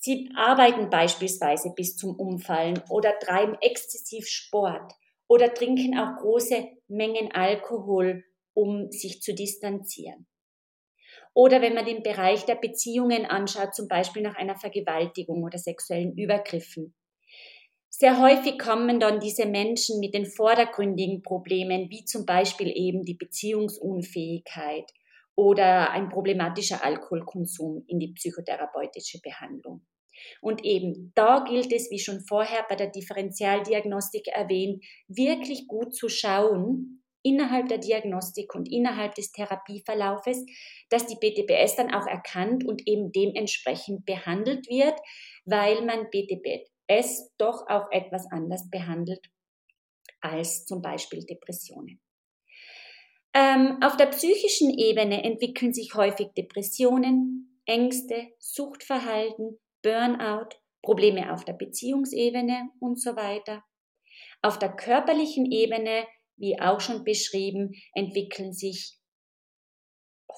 Sie 0.00 0.30
arbeiten 0.36 0.90
beispielsweise 0.90 1.72
bis 1.74 1.96
zum 1.96 2.14
Umfallen 2.14 2.80
oder 2.88 3.18
treiben 3.18 3.56
exzessiv 3.60 4.28
Sport 4.28 4.92
oder 5.26 5.52
trinken 5.52 5.98
auch 5.98 6.20
große 6.20 6.68
Mengen 6.86 7.32
Alkohol, 7.32 8.24
um 8.54 8.92
sich 8.92 9.22
zu 9.22 9.34
distanzieren. 9.34 10.26
Oder 11.38 11.62
wenn 11.62 11.74
man 11.74 11.84
den 11.84 12.02
Bereich 12.02 12.46
der 12.46 12.56
Beziehungen 12.56 13.24
anschaut, 13.24 13.72
zum 13.72 13.86
Beispiel 13.86 14.22
nach 14.22 14.34
einer 14.34 14.56
Vergewaltigung 14.56 15.44
oder 15.44 15.56
sexuellen 15.56 16.18
Übergriffen. 16.18 16.96
Sehr 17.88 18.20
häufig 18.20 18.58
kommen 18.58 18.98
dann 18.98 19.20
diese 19.20 19.46
Menschen 19.46 20.00
mit 20.00 20.14
den 20.14 20.26
vordergründigen 20.26 21.22
Problemen, 21.22 21.90
wie 21.90 22.04
zum 22.04 22.26
Beispiel 22.26 22.72
eben 22.74 23.04
die 23.04 23.14
Beziehungsunfähigkeit 23.14 24.90
oder 25.36 25.92
ein 25.92 26.08
problematischer 26.08 26.84
Alkoholkonsum 26.84 27.84
in 27.86 28.00
die 28.00 28.14
psychotherapeutische 28.14 29.20
Behandlung. 29.22 29.86
Und 30.40 30.64
eben 30.64 31.12
da 31.14 31.44
gilt 31.48 31.72
es, 31.72 31.88
wie 31.92 32.00
schon 32.00 32.18
vorher 32.26 32.66
bei 32.68 32.74
der 32.74 32.90
Differentialdiagnostik 32.90 34.26
erwähnt, 34.26 34.84
wirklich 35.06 35.68
gut 35.68 35.94
zu 35.94 36.08
schauen 36.08 36.97
innerhalb 37.22 37.68
der 37.68 37.78
Diagnostik 37.78 38.54
und 38.54 38.70
innerhalb 38.70 39.14
des 39.14 39.32
Therapieverlaufes, 39.32 40.44
dass 40.90 41.06
die 41.06 41.16
BTPS 41.16 41.76
dann 41.76 41.92
auch 41.92 42.06
erkannt 42.06 42.64
und 42.64 42.86
eben 42.86 43.12
dementsprechend 43.12 44.04
behandelt 44.06 44.68
wird, 44.68 44.98
weil 45.44 45.82
man 45.84 46.06
es 46.86 47.30
doch 47.38 47.68
auch 47.68 47.90
etwas 47.90 48.26
anders 48.30 48.68
behandelt 48.70 49.26
als 50.20 50.64
zum 50.64 50.82
Beispiel 50.82 51.24
Depressionen. 51.24 52.00
Ähm, 53.34 53.78
auf 53.82 53.96
der 53.96 54.06
psychischen 54.06 54.76
Ebene 54.76 55.22
entwickeln 55.22 55.72
sich 55.72 55.94
häufig 55.94 56.28
Depressionen, 56.36 57.62
Ängste, 57.66 58.28
Suchtverhalten, 58.38 59.58
Burnout, 59.82 60.48
Probleme 60.82 61.32
auf 61.32 61.44
der 61.44 61.52
Beziehungsebene 61.52 62.70
und 62.80 63.00
so 63.00 63.14
weiter. 63.16 63.62
Auf 64.42 64.58
der 64.58 64.74
körperlichen 64.74 65.50
Ebene, 65.50 66.06
wie 66.38 66.58
auch 66.60 66.80
schon 66.80 67.04
beschrieben, 67.04 67.74
entwickeln 67.94 68.52
sich 68.52 68.98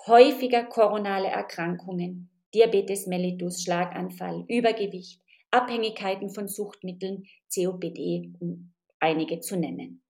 häufiger 0.06 0.64
koronale 0.64 1.28
Erkrankungen, 1.28 2.30
Diabetes 2.54 3.06
mellitus, 3.06 3.62
Schlaganfall, 3.62 4.44
Übergewicht, 4.48 5.20
Abhängigkeiten 5.50 6.30
von 6.30 6.48
Suchtmitteln, 6.48 7.24
COPD, 7.52 8.32
um 8.40 8.72
einige 8.98 9.40
zu 9.40 9.56
nennen. 9.56 10.02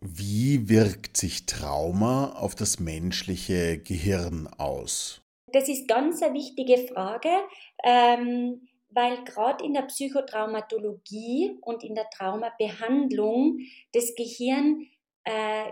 Wie 0.00 0.68
wirkt 0.68 1.16
sich 1.16 1.46
Trauma 1.46 2.32
auf 2.32 2.54
das 2.54 2.78
menschliche 2.78 3.78
Gehirn 3.78 4.46
aus? 4.46 5.22
Das 5.52 5.68
ist 5.68 5.88
ganz 5.88 6.22
eine 6.22 6.34
wichtige 6.34 6.76
Frage, 6.86 7.30
ähm, 7.82 8.68
weil 8.90 9.22
gerade 9.24 9.64
in 9.64 9.74
der 9.74 9.82
Psychotraumatologie 9.82 11.58
und 11.60 11.84
in 11.84 11.94
der 11.94 12.08
Traumabehandlung 12.10 13.58
das 13.92 14.14
Gehirn 14.14 14.86
äh, 15.24 15.70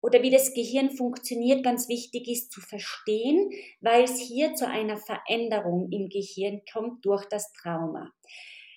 oder 0.00 0.22
wie 0.22 0.30
das 0.30 0.54
Gehirn 0.54 0.90
funktioniert, 0.90 1.64
ganz 1.64 1.88
wichtig 1.88 2.28
ist 2.28 2.52
zu 2.52 2.60
verstehen, 2.60 3.50
weil 3.80 4.04
es 4.04 4.20
hier 4.20 4.54
zu 4.54 4.68
einer 4.68 4.96
Veränderung 4.96 5.90
im 5.90 6.08
Gehirn 6.08 6.62
kommt 6.72 7.04
durch 7.04 7.24
das 7.26 7.52
Trauma. 7.52 8.12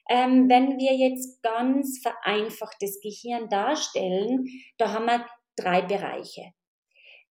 Ähm, 0.09 0.49
wenn 0.49 0.77
wir 0.77 0.93
jetzt 0.95 1.41
ganz 1.43 1.99
vereinfacht 1.99 2.77
das 2.81 2.99
Gehirn 3.01 3.49
darstellen, 3.49 4.45
da 4.77 4.93
haben 4.93 5.05
wir 5.05 5.25
drei 5.55 5.81
Bereiche. 5.83 6.53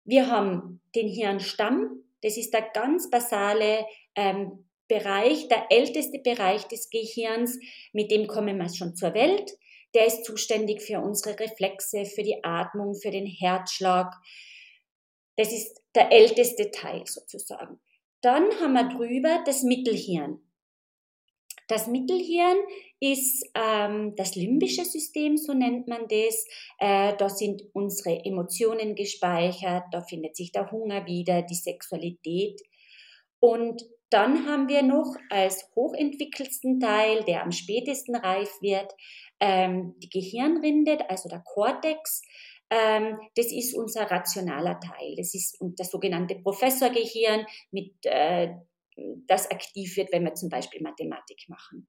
Wir 0.05 0.31
haben 0.31 0.81
den 0.95 1.09
Hirnstamm, 1.09 2.03
das 2.23 2.37
ist 2.37 2.53
der 2.53 2.63
ganz 2.63 3.09
basale 3.09 3.87
ähm, 4.15 4.66
Bereich, 4.89 5.49
der 5.49 5.67
älteste 5.71 6.19
Bereich 6.19 6.65
des 6.69 6.91
Gehirns, 6.91 7.59
mit 7.93 8.11
dem 8.11 8.27
kommen 8.27 8.59
wir 8.59 8.69
schon 8.69 8.95
zur 8.95 9.15
Welt 9.15 9.57
der 9.97 10.07
ist 10.07 10.27
zuständig 10.27 10.83
für 10.83 11.01
unsere 11.01 11.41
Reflexe, 11.41 12.05
für 12.05 12.23
die 12.23 12.45
Atmung, 12.45 12.95
für 12.95 13.11
den 13.11 13.27
Herzschlag. 13.27 14.13
Das 15.37 15.51
ist 15.53 15.83
der 15.95 16.13
älteste 16.13 16.71
Teil 16.71 17.07
sozusagen. 17.07 17.81
Dann 18.21 18.45
haben 18.61 18.75
wir 18.75 18.91
drüber 18.91 19.43
das 19.47 19.63
Mittelhirn. 19.63 20.41
Das 21.67 21.87
Mittelhirn 21.87 22.59
ist 23.01 23.51
ähm, 23.55 24.15
das 24.17 24.37
limbische 24.37 24.85
System, 24.85 25.39
so 25.39 25.55
nennt 25.55 25.89
man 25.89 26.07
das. 26.09 26.47
Äh, 26.79 27.17
da 27.17 27.31
sind 27.31 27.63
unsere 27.73 28.23
Emotionen 28.23 28.95
gespeichert, 28.95 29.85
da 29.93 30.03
findet 30.03 30.37
sich 30.37 30.53
der 30.53 30.71
Hunger 30.71 31.07
wieder, 31.07 31.41
die 31.41 31.55
Sexualität. 31.55 32.61
Und 33.41 33.83
dann 34.11 34.47
haben 34.47 34.69
wir 34.69 34.83
noch 34.83 35.17
als 35.31 35.69
hochentwickelsten 35.75 36.79
Teil, 36.81 37.25
der 37.25 37.43
am 37.43 37.51
spätesten 37.51 38.15
reif 38.15 38.51
wird, 38.61 38.93
ähm, 39.41 39.95
die 39.99 40.09
Gehirnrinde, 40.09 41.11
also 41.11 41.29
der 41.29 41.43
Kortex, 41.45 42.23
ähm, 42.71 43.19
das 43.35 43.53
ist 43.53 43.75
unser 43.75 44.11
rationaler 44.11 44.81
Teil. 44.81 45.15
Das 45.17 45.35
ist 45.35 45.59
das 45.77 45.91
sogenannte 45.91 46.37
Professorgehirn, 46.37 47.47
mit, 47.71 47.95
äh, 48.05 48.55
das 49.27 49.51
aktiv 49.51 49.97
wird, 49.97 50.13
wenn 50.13 50.25
wir 50.25 50.35
zum 50.35 50.49
Beispiel 50.49 50.83
Mathematik 50.83 51.45
machen. 51.49 51.87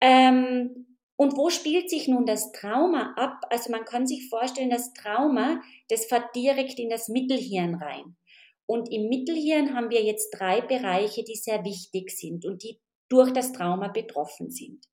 Ähm, 0.00 0.98
und 1.16 1.36
wo 1.36 1.48
spielt 1.48 1.88
sich 1.88 2.08
nun 2.08 2.26
das 2.26 2.52
Trauma 2.52 3.14
ab? 3.16 3.40
Also 3.48 3.70
man 3.70 3.84
kann 3.86 4.06
sich 4.06 4.28
vorstellen, 4.28 4.68
das 4.68 4.92
Trauma, 4.92 5.62
das 5.88 6.04
fährt 6.04 6.36
direkt 6.36 6.78
in 6.78 6.90
das 6.90 7.08
Mittelhirn 7.08 7.76
rein. 7.76 8.16
Und 8.66 8.92
im 8.92 9.08
Mittelhirn 9.08 9.74
haben 9.74 9.90
wir 9.90 10.02
jetzt 10.02 10.30
drei 10.30 10.60
Bereiche, 10.60 11.22
die 11.22 11.36
sehr 11.36 11.64
wichtig 11.64 12.10
sind 12.10 12.44
und 12.44 12.62
die 12.62 12.80
durch 13.08 13.32
das 13.32 13.52
Trauma 13.52 13.88
betroffen 13.88 14.50
sind. 14.50 14.84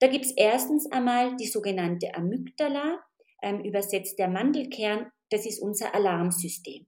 Da 0.00 0.06
gibt 0.06 0.24
es 0.24 0.32
erstens 0.32 0.90
einmal 0.90 1.36
die 1.36 1.46
sogenannte 1.46 2.14
Amygdala, 2.14 3.04
ähm, 3.42 3.60
übersetzt 3.62 4.18
der 4.18 4.28
Mandelkern, 4.28 5.10
das 5.30 5.46
ist 5.46 5.60
unser 5.60 5.94
Alarmsystem. 5.94 6.86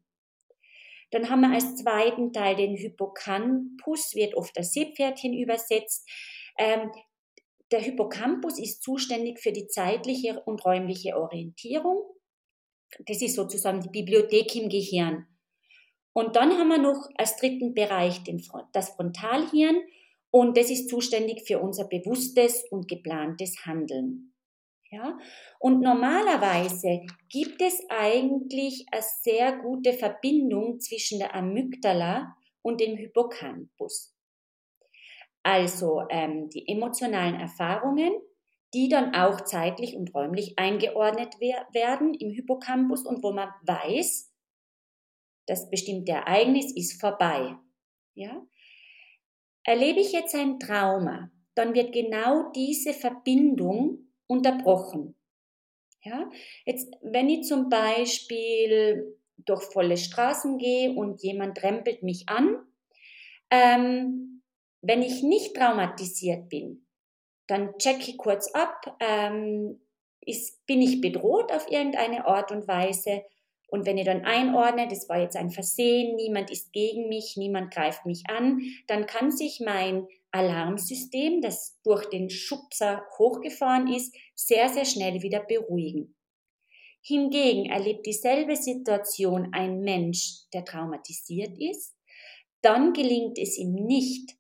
Dann 1.11 1.29
haben 1.29 1.43
wir 1.43 1.53
als 1.53 1.77
zweiten 1.77 2.33
Teil 2.33 2.57
den 2.57 2.75
Hippocampus, 2.75 4.15
wird 4.15 4.35
oft 4.35 4.57
als 4.57 4.73
Seepferdchen 4.73 5.35
übersetzt. 5.35 6.09
Ähm, 6.59 6.91
der 7.71 7.81
Hippocampus 7.81 8.59
ist 8.59 8.83
zuständig 8.83 9.39
für 9.39 9.53
die 9.53 9.67
zeitliche 9.67 10.43
und 10.45 10.65
räumliche 10.65 11.17
Orientierung. 11.17 12.03
Das 13.07 13.21
ist 13.21 13.37
sozusagen 13.37 13.81
die 13.81 13.91
Bibliothek 13.91 14.55
im 14.57 14.69
Gehirn. 14.69 15.27
Und 16.13 16.37
dann 16.37 16.59
haben 16.59 16.69
wir 16.69 16.79
noch 16.79 17.09
als 17.17 17.37
dritten 17.37 17.75
Bereich 17.75 18.23
den, 18.25 18.43
das 18.73 18.91
Frontalhirn 18.91 19.77
und 20.31 20.57
das 20.57 20.71
ist 20.71 20.89
zuständig 20.89 21.43
für 21.47 21.61
unser 21.61 21.85
bewusstes 21.85 22.65
und 22.71 22.89
geplantes 22.89 23.67
Handeln. 23.67 24.35
Ja? 24.91 25.19
Und 25.59 25.81
normalerweise 25.81 27.03
gibt 27.29 27.63
es 27.63 27.83
eigentlich 27.89 28.87
eine 28.91 29.03
sehr 29.03 29.57
gute 29.59 29.93
Verbindung 29.95 30.81
zwischen 30.81 31.19
der 31.19 31.35
Amygdala 31.35 32.37
und 32.63 32.81
dem 32.81 32.97
Hippocampus. 32.97 34.15
Also 35.43 36.03
ähm, 36.09 36.49
die 36.51 36.69
emotionalen 36.69 37.35
Erfahrungen, 37.35 38.13
die 38.75 38.89
dann 38.89 39.15
auch 39.15 39.43
zeitlich 39.43 39.97
und 39.97 40.15
räumlich 40.15 40.59
eingeordnet 40.59 41.41
werden 41.41 42.15
im 42.15 42.31
Hippocampus 42.31 43.05
und 43.05 43.23
wo 43.23 43.33
man 43.33 43.51
weiß, 43.67 44.32
das 45.47 45.71
bestimmte 45.71 46.13
Ereignis 46.13 46.73
ist 46.75 47.01
vorbei. 47.01 47.57
Ja? 48.15 48.47
Erlebe 49.65 50.01
ich 50.01 50.13
jetzt 50.13 50.35
ein 50.35 50.59
Trauma, 50.59 51.31
dann 51.55 51.75
wird 51.75 51.93
genau 51.93 52.51
diese 52.53 52.93
Verbindung 52.93 54.13
unterbrochen. 54.27 55.17
Ja, 56.05 56.29
jetzt, 56.65 56.93
wenn 57.01 57.29
ich 57.29 57.47
zum 57.47 57.69
Beispiel 57.69 59.17
durch 59.37 59.63
volle 59.63 59.97
Straßen 59.97 60.59
gehe 60.59 60.93
und 60.93 61.23
jemand 61.23 61.63
rempelt 61.63 62.03
mich 62.03 62.29
an, 62.29 62.57
ähm, 63.51 64.43
wenn 64.81 65.03
ich 65.03 65.23
nicht 65.23 65.55
traumatisiert 65.55 66.49
bin, 66.49 66.87
dann 67.47 67.79
checke 67.79 68.11
ich 68.11 68.19
kurz 68.19 68.53
ab, 68.53 68.97
ähm, 68.99 69.81
ist, 70.21 70.65
bin 70.67 70.83
ich 70.83 71.01
bedroht 71.01 71.53
auf 71.53 71.71
irgendeine 71.71 72.27
Art 72.27 72.51
und 72.51 72.67
Weise 72.67 73.25
und 73.73 73.87
wenn 73.87 73.97
ich 73.97 74.05
dann 74.05 74.27
einordne, 74.27 74.87
das 74.87 75.09
war 75.09 75.19
jetzt 75.19 75.35
ein 75.35 75.51
Versehen, 75.51 76.15
niemand 76.17 76.51
ist 76.51 76.75
gegen 76.75 77.09
mich, 77.09 77.39
niemand 77.39 77.73
greift 77.73 78.05
mich 78.05 78.23
an, 78.29 78.61
dann 78.87 79.07
kann 79.07 79.31
sich 79.31 79.61
mein 79.65 80.07
Alarmsystem, 80.31 81.41
das 81.41 81.81
durch 81.83 82.05
den 82.11 82.29
Schubser 82.29 83.03
hochgefahren 83.17 83.91
ist, 83.91 84.15
sehr, 84.35 84.69
sehr 84.69 84.85
schnell 84.85 85.23
wieder 85.23 85.41
beruhigen. 85.41 86.15
Hingegen 87.01 87.71
erlebt 87.71 88.05
dieselbe 88.05 88.57
Situation 88.57 89.55
ein 89.55 89.81
Mensch, 89.81 90.43
der 90.53 90.67
traumatisiert 90.67 91.59
ist, 91.59 91.97
dann 92.61 92.93
gelingt 92.93 93.39
es 93.39 93.57
ihm 93.57 93.73
nicht, 93.73 94.37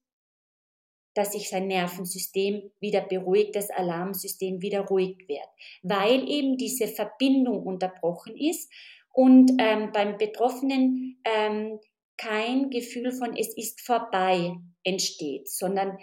dass 1.14 1.32
sich 1.32 1.48
sein 1.48 1.68
Nervensystem 1.68 2.70
wieder 2.80 3.00
beruhigt, 3.00 3.56
das 3.56 3.70
Alarmsystem 3.70 4.60
wieder 4.60 4.82
ruhig 4.82 5.26
wird, 5.26 5.48
weil 5.82 6.28
eben 6.28 6.58
diese 6.58 6.86
Verbindung 6.86 7.62
unterbrochen 7.62 8.36
ist 8.36 8.70
und 9.12 9.52
ähm, 9.58 9.90
beim 9.92 10.16
Betroffenen 10.16 11.20
ähm, 11.24 11.78
kein 12.16 12.70
Gefühl 12.70 13.12
von 13.12 13.36
es 13.36 13.56
ist 13.56 13.80
vorbei 13.80 14.54
entsteht, 14.84 15.48
sondern 15.48 15.98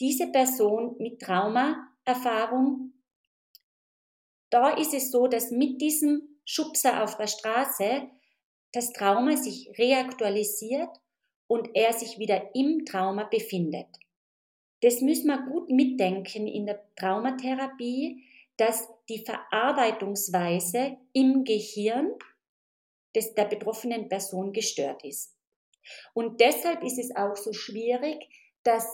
diese 0.00 0.28
Person 0.28 0.96
mit 0.98 1.20
Traumaerfahrung, 1.20 2.92
da 4.50 4.70
ist 4.70 4.94
es 4.94 5.10
so, 5.10 5.26
dass 5.26 5.50
mit 5.50 5.80
diesem 5.80 6.40
Schubser 6.44 7.02
auf 7.04 7.16
der 7.16 7.26
Straße 7.26 8.08
das 8.72 8.92
Trauma 8.92 9.36
sich 9.36 9.70
reaktualisiert 9.78 10.90
und 11.46 11.70
er 11.74 11.92
sich 11.92 12.18
wieder 12.18 12.54
im 12.54 12.84
Trauma 12.84 13.24
befindet. 13.24 13.88
Das 14.80 15.00
müssen 15.00 15.26
wir 15.26 15.42
gut 15.46 15.70
mitdenken 15.70 16.46
in 16.46 16.66
der 16.66 16.80
Traumatherapie, 16.96 18.24
dass 18.56 18.88
die 19.08 19.24
Verarbeitungsweise 19.24 20.98
im 21.12 21.44
Gehirn 21.44 22.12
des, 23.14 23.34
der 23.34 23.46
betroffenen 23.46 24.08
Person 24.08 24.52
gestört 24.52 25.04
ist. 25.04 25.34
Und 26.12 26.40
deshalb 26.40 26.82
ist 26.82 26.98
es 26.98 27.14
auch 27.16 27.36
so 27.36 27.52
schwierig, 27.52 28.28
dass 28.62 28.86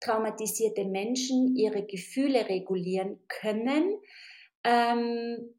traumatisierte 0.00 0.84
Menschen 0.84 1.56
ihre 1.56 1.84
Gefühle 1.84 2.48
regulieren 2.48 3.18
können, 3.28 3.98
ähm, 4.62 5.54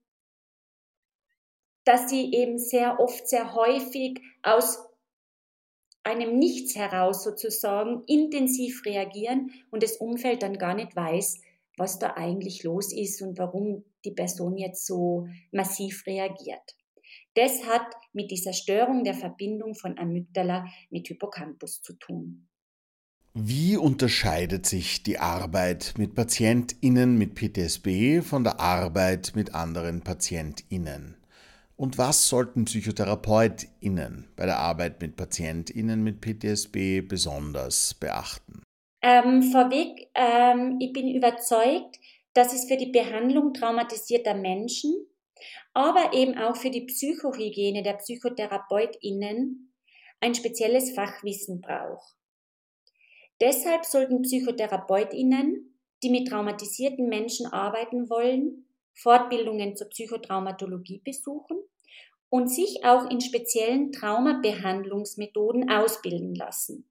dass 1.84 2.10
sie 2.10 2.34
eben 2.34 2.58
sehr 2.60 3.00
oft, 3.00 3.28
sehr 3.28 3.54
häufig 3.56 4.22
aus 4.44 4.80
einem 6.04 6.38
Nichts 6.38 6.76
heraus 6.76 7.24
sozusagen 7.24 8.04
intensiv 8.06 8.86
reagieren 8.86 9.52
und 9.72 9.84
das 9.84 9.98
Umfeld 9.98 10.44
dann 10.44 10.58
gar 10.58 10.74
nicht 10.74 10.96
weiß, 10.96 11.42
was 11.78 12.00
da 12.00 12.16
eigentlich 12.16 12.64
los 12.64 12.92
ist 12.92 13.22
und 13.22 13.38
warum 13.38 13.86
die 14.04 14.12
Person 14.12 14.58
jetzt 14.58 14.86
so 14.86 15.28
massiv 15.52 16.06
reagiert. 16.06 16.76
Das 17.36 17.64
hat 17.66 17.86
mit 18.14 18.32
dieser 18.32 18.54
Störung 18.54 19.04
der 19.04 19.14
Verbindung 19.14 19.76
von 19.76 19.98
Amygdala 19.98 20.66
mit 20.90 21.08
Hippocampus 21.08 21.82
zu 21.82 21.94
tun. 21.94 22.48
Wie 23.40 23.78
unterscheidet 23.78 24.66
sich 24.66 25.04
die 25.04 25.20
Arbeit 25.20 25.94
mit 25.98 26.16
PatientInnen 26.16 27.16
mit 27.20 27.36
PTSB 27.36 28.24
von 28.24 28.44
der 28.44 28.60
Arbeit 28.60 29.34
mit 29.36 29.54
anderen 29.54 30.02
PatientInnen? 30.02 31.16
Und 31.76 32.00
was 32.00 32.28
sollten 32.28 32.66
PsychotherapeutInnen 32.66 34.30
bei 34.36 34.48
der 34.48 34.58
Arbeit 34.58 35.00
mit 35.00 35.16
PatientInnen 35.16 36.04
mit 36.04 36.22
PTSB 36.22 37.02
besonders 37.08 37.94
beachten? 37.94 38.64
Ähm, 39.02 39.44
vorweg, 39.44 40.10
ähm, 40.16 40.78
ich 40.80 40.92
bin 40.92 41.08
überzeugt, 41.14 41.98
dass 42.34 42.54
es 42.54 42.66
für 42.66 42.78
die 42.78 42.92
Behandlung 42.92 43.54
traumatisierter 43.54 44.34
Menschen, 44.34 44.94
aber 45.74 46.14
eben 46.14 46.38
auch 46.38 46.56
für 46.56 46.70
die 46.70 46.86
Psychohygiene 46.86 47.84
der 47.84 47.94
PsychotherapeutInnen 47.94 49.74
ein 50.20 50.36
spezielles 50.36 50.94
Fachwissen 50.94 51.62
braucht. 51.62 52.16
Deshalb 53.40 53.86
sollten 53.86 54.24
PsychotherapeutInnen, 54.24 55.80
die 56.04 56.10
mit 56.10 56.28
traumatisierten 56.28 57.08
Menschen 57.08 57.48
arbeiten 57.48 58.10
wollen, 58.10 58.68
Fortbildungen 58.96 59.76
zur 59.76 59.90
Psychotraumatologie 59.90 61.02
besuchen 61.04 61.58
und 62.30 62.50
sich 62.50 62.84
auch 62.84 63.10
in 63.10 63.22
speziellen 63.22 63.92
Traumabehandlungsmethoden 63.92 65.70
ausbilden 65.70 66.34
lassen. 66.34 66.90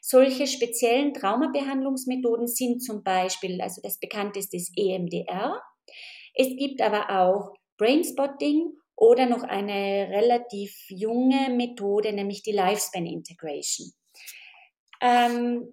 Solche 0.00 0.46
speziellen 0.46 1.14
Traumabehandlungsmethoden 1.14 2.46
sind 2.46 2.82
zum 2.82 3.02
Beispiel, 3.02 3.60
also 3.60 3.80
das 3.82 3.98
bekannteste 3.98 4.56
ist 4.56 4.72
EMDR. 4.76 5.60
Es 6.34 6.48
gibt 6.56 6.80
aber 6.80 7.10
auch 7.10 7.54
Brainspotting 7.78 8.72
oder 8.96 9.26
noch 9.26 9.42
eine 9.42 10.08
relativ 10.10 10.74
junge 10.88 11.50
Methode, 11.50 12.12
nämlich 12.12 12.42
die 12.42 12.52
Lifespan 12.52 13.06
Integration. 13.06 13.92
Ähm, 15.00 15.72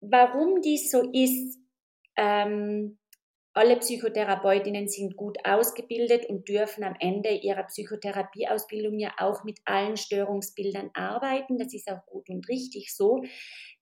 warum 0.00 0.60
dies 0.60 0.90
so 0.90 1.10
ist, 1.12 1.58
ähm, 2.16 2.98
alle 3.54 3.76
Psychotherapeutinnen 3.76 4.88
sind 4.88 5.16
gut 5.16 5.36
ausgebildet 5.44 6.26
und 6.26 6.48
dürfen 6.48 6.84
am 6.84 6.94
Ende 6.98 7.30
ihrer 7.30 7.64
Psychotherapieausbildung 7.64 8.98
ja 8.98 9.12
auch 9.18 9.44
mit 9.44 9.58
allen 9.64 9.96
Störungsbildern 9.96 10.90
arbeiten. 10.94 11.58
Das 11.58 11.74
ist 11.74 11.90
auch 11.90 12.04
gut 12.06 12.28
und 12.30 12.48
richtig 12.48 12.94
so. 12.94 13.22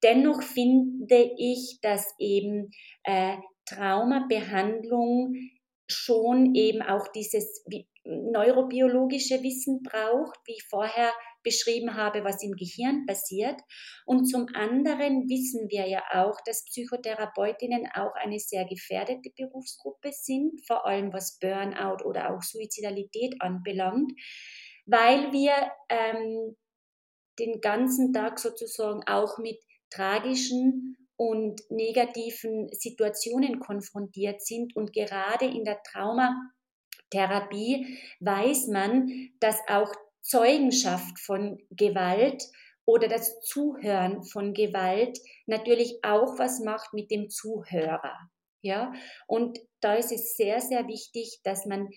Dennoch 0.02 0.42
finde 0.42 1.30
ich, 1.37 1.78
dass 1.83 2.14
eben 2.18 2.70
äh, 3.04 3.37
Traumabehandlung 3.66 5.35
schon 5.87 6.54
eben 6.54 6.83
auch 6.83 7.09
dieses 7.09 7.64
neurobiologische 8.04 9.42
Wissen 9.42 9.83
braucht, 9.83 10.38
wie 10.46 10.61
vorher 10.68 11.12
beschrieben 11.42 11.94
habe, 11.94 12.24
was 12.24 12.42
im 12.42 12.53
Gehirn 12.53 13.07
passiert. 13.07 13.61
Und 14.05 14.26
zum 14.26 14.46
anderen 14.55 15.29
wissen 15.29 15.68
wir 15.68 15.88
ja 15.88 16.03
auch, 16.12 16.38
dass 16.44 16.64
Psychotherapeutinnen 16.64 17.87
auch 17.94 18.14
eine 18.14 18.38
sehr 18.38 18.64
gefährdete 18.64 19.31
Berufsgruppe 19.37 20.11
sind, 20.12 20.61
vor 20.66 20.87
allem 20.87 21.12
was 21.12 21.38
Burnout 21.38 22.05
oder 22.05 22.35
auch 22.35 22.42
Suizidalität 22.42 23.35
anbelangt, 23.40 24.12
weil 24.87 25.33
wir 25.33 25.53
ähm, 25.88 26.57
den 27.38 27.61
ganzen 27.61 28.12
Tag 28.12 28.38
sozusagen 28.38 29.03
auch 29.07 29.38
mit 29.38 29.59
tragischen 29.90 30.96
und 31.16 31.61
negativen 31.70 32.68
Situationen 32.72 33.61
konfrontiert 33.61 34.42
sind 34.42 34.74
und 34.74 34.94
gerade 34.94 35.44
in 35.44 35.64
der 35.64 35.83
Traumatherapie 35.83 37.98
weiß 38.20 38.68
man, 38.68 39.31
dass 39.38 39.59
auch 39.68 39.94
Zeugenschaft 40.22 41.18
von 41.20 41.59
Gewalt 41.70 42.44
oder 42.85 43.09
das 43.09 43.40
Zuhören 43.40 44.24
von 44.24 44.52
Gewalt 44.54 45.18
natürlich 45.46 45.98
auch 46.02 46.38
was 46.38 46.61
macht 46.61 46.92
mit 46.92 47.11
dem 47.11 47.28
Zuhörer. 47.30 48.16
Ja, 48.62 48.92
und 49.26 49.59
da 49.80 49.94
ist 49.94 50.12
es 50.12 50.37
sehr, 50.37 50.61
sehr 50.61 50.87
wichtig, 50.87 51.40
dass 51.44 51.64
man 51.64 51.88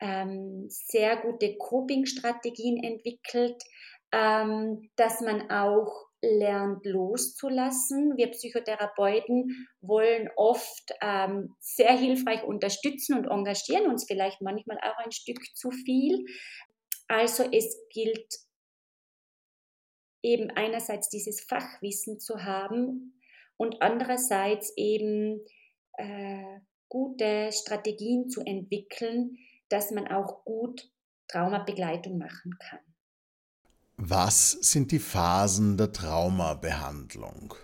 ähm, 0.00 0.66
sehr 0.68 1.16
gute 1.18 1.56
Coping-Strategien 1.56 2.82
entwickelt, 2.82 3.62
ähm, 4.12 4.90
dass 4.96 5.20
man 5.20 5.50
auch 5.50 6.08
lernt 6.20 6.84
loszulassen. 6.84 8.16
Wir 8.16 8.30
Psychotherapeuten 8.30 9.68
wollen 9.80 10.28
oft 10.36 10.92
ähm, 11.00 11.54
sehr 11.60 11.96
hilfreich 11.96 12.42
unterstützen 12.42 13.18
und 13.18 13.26
engagieren 13.26 13.86
uns 13.86 14.04
vielleicht 14.06 14.40
manchmal 14.40 14.78
auch 14.78 14.98
ein 15.04 15.12
Stück 15.12 15.44
zu 15.54 15.70
viel. 15.70 16.24
Also 17.08 17.44
es 17.50 17.76
gilt 17.90 18.38
eben 20.22 20.50
einerseits 20.50 21.08
dieses 21.08 21.42
Fachwissen 21.42 22.18
zu 22.18 22.44
haben 22.44 23.20
und 23.56 23.82
andererseits 23.82 24.72
eben 24.76 25.44
äh, 25.98 26.60
gute 26.88 27.52
Strategien 27.52 28.28
zu 28.28 28.40
entwickeln, 28.40 29.38
dass 29.68 29.90
man 29.90 30.08
auch 30.08 30.44
gut 30.44 30.90
Traumabegleitung 31.28 32.18
machen 32.18 32.56
kann. 32.58 32.80
Was 33.96 34.52
sind 34.52 34.90
die 34.92 34.98
Phasen 34.98 35.76
der 35.76 35.92
Traumabehandlung? 35.92 37.54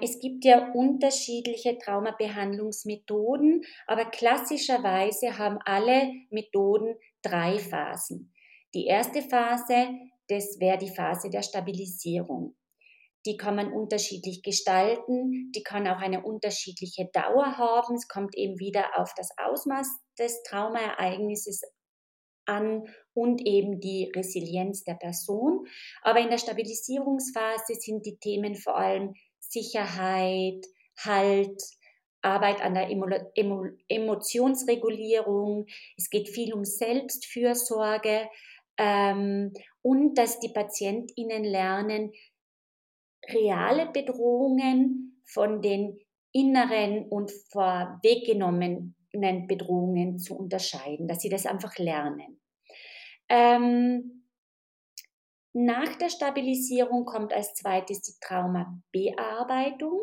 Es 0.00 0.20
gibt 0.20 0.44
ja 0.44 0.70
unterschiedliche 0.72 1.76
Traumabehandlungsmethoden, 1.76 3.64
aber 3.86 4.04
klassischerweise 4.04 5.38
haben 5.38 5.58
alle 5.64 6.12
Methoden 6.30 6.94
drei 7.22 7.58
Phasen. 7.58 8.32
Die 8.74 8.86
erste 8.86 9.22
Phase, 9.22 9.88
das 10.28 10.58
wäre 10.60 10.78
die 10.78 10.94
Phase 10.94 11.30
der 11.30 11.42
Stabilisierung. 11.42 12.56
Die 13.26 13.36
kann 13.36 13.56
man 13.56 13.72
unterschiedlich 13.72 14.42
gestalten, 14.42 15.50
die 15.54 15.62
kann 15.62 15.88
auch 15.88 15.98
eine 15.98 16.22
unterschiedliche 16.22 17.08
Dauer 17.12 17.58
haben. 17.58 17.96
Es 17.96 18.08
kommt 18.08 18.36
eben 18.36 18.58
wieder 18.58 18.98
auf 18.98 19.12
das 19.16 19.30
Ausmaß 19.36 19.88
des 20.18 20.42
Traumaereignisses 20.44 21.62
an 22.46 22.84
und 23.14 23.44
eben 23.44 23.80
die 23.80 24.10
Resilienz 24.14 24.84
der 24.84 24.94
Person. 24.94 25.66
Aber 26.02 26.20
in 26.20 26.30
der 26.30 26.38
Stabilisierungsphase 26.38 27.74
sind 27.74 28.06
die 28.06 28.18
Themen 28.18 28.54
vor 28.54 28.76
allem 28.76 29.14
Sicherheit, 29.40 30.64
Halt, 31.04 31.62
Arbeit 32.22 32.62
an 32.62 32.74
der 32.74 32.90
Emotionsregulierung. 32.90 35.66
Es 35.96 36.10
geht 36.10 36.28
viel 36.28 36.52
um 36.52 36.64
Selbstfürsorge 36.64 38.28
ähm, 38.76 39.52
und 39.82 40.18
dass 40.18 40.40
die 40.40 40.50
PatientInnen 40.50 41.44
lernen, 41.44 42.12
reale 43.28 43.86
Bedrohungen 43.86 45.22
von 45.24 45.62
den 45.62 46.00
inneren 46.32 47.08
und 47.08 47.30
vorweggenommenen 47.50 48.94
Bedrohungen 49.46 50.18
zu 50.18 50.36
unterscheiden, 50.36 51.06
dass 51.08 51.20
sie 51.20 51.28
das 51.28 51.46
einfach 51.46 51.76
lernen. 51.78 52.40
Ähm, 53.28 54.24
nach 55.52 55.96
der 55.96 56.08
Stabilisierung 56.08 57.04
kommt 57.04 57.32
als 57.32 57.54
zweites 57.54 58.02
die 58.02 58.14
Traumabearbeitung, 58.20 60.02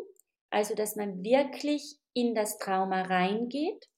also 0.50 0.74
dass 0.74 0.96
man 0.96 1.22
wirklich 1.22 1.98
in 2.16 2.34
das 2.34 2.58
Trauma 2.58 3.02
reingeht. 3.02 3.88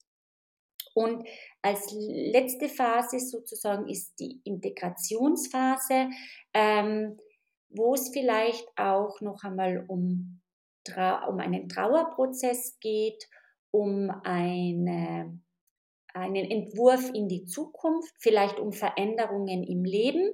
Und 0.93 1.27
als 1.61 1.91
letzte 1.93 2.67
Phase 2.67 3.19
sozusagen 3.19 3.87
ist 3.87 4.19
die 4.19 4.41
Integrationsphase, 4.43 6.09
ähm, 6.53 7.17
wo 7.69 7.93
es 7.93 8.09
vielleicht 8.09 8.67
auch 8.77 9.21
noch 9.21 9.43
einmal 9.43 9.85
um, 9.87 10.41
um 11.27 11.39
einen 11.39 11.69
Trauerprozess 11.69 12.77
geht, 12.79 13.29
um 13.71 14.09
eine, 14.23 15.39
einen 16.13 16.51
Entwurf 16.51 17.09
in 17.13 17.29
die 17.29 17.45
Zukunft, 17.45 18.13
vielleicht 18.19 18.59
um 18.59 18.73
Veränderungen 18.73 19.63
im 19.63 19.85
Leben. 19.85 20.33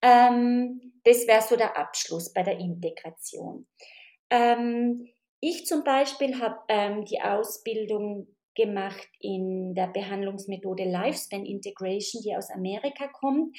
Ähm, 0.00 0.94
das 1.04 1.26
wäre 1.26 1.42
so 1.42 1.56
der 1.56 1.76
Abschluss 1.76 2.32
bei 2.32 2.42
der 2.42 2.58
Integration. 2.58 3.66
Ähm, 4.30 5.08
ich 5.44 5.66
zum 5.66 5.84
Beispiel 5.84 6.40
habe 6.40 6.56
ähm, 6.68 7.04
die 7.04 7.20
Ausbildung 7.20 8.28
gemacht 8.54 9.08
in 9.20 9.74
der 9.74 9.88
Behandlungsmethode 9.88 10.84
Lifespan 10.84 11.44
Integration, 11.44 12.22
die 12.22 12.34
aus 12.34 12.50
Amerika 12.50 13.08
kommt. 13.08 13.54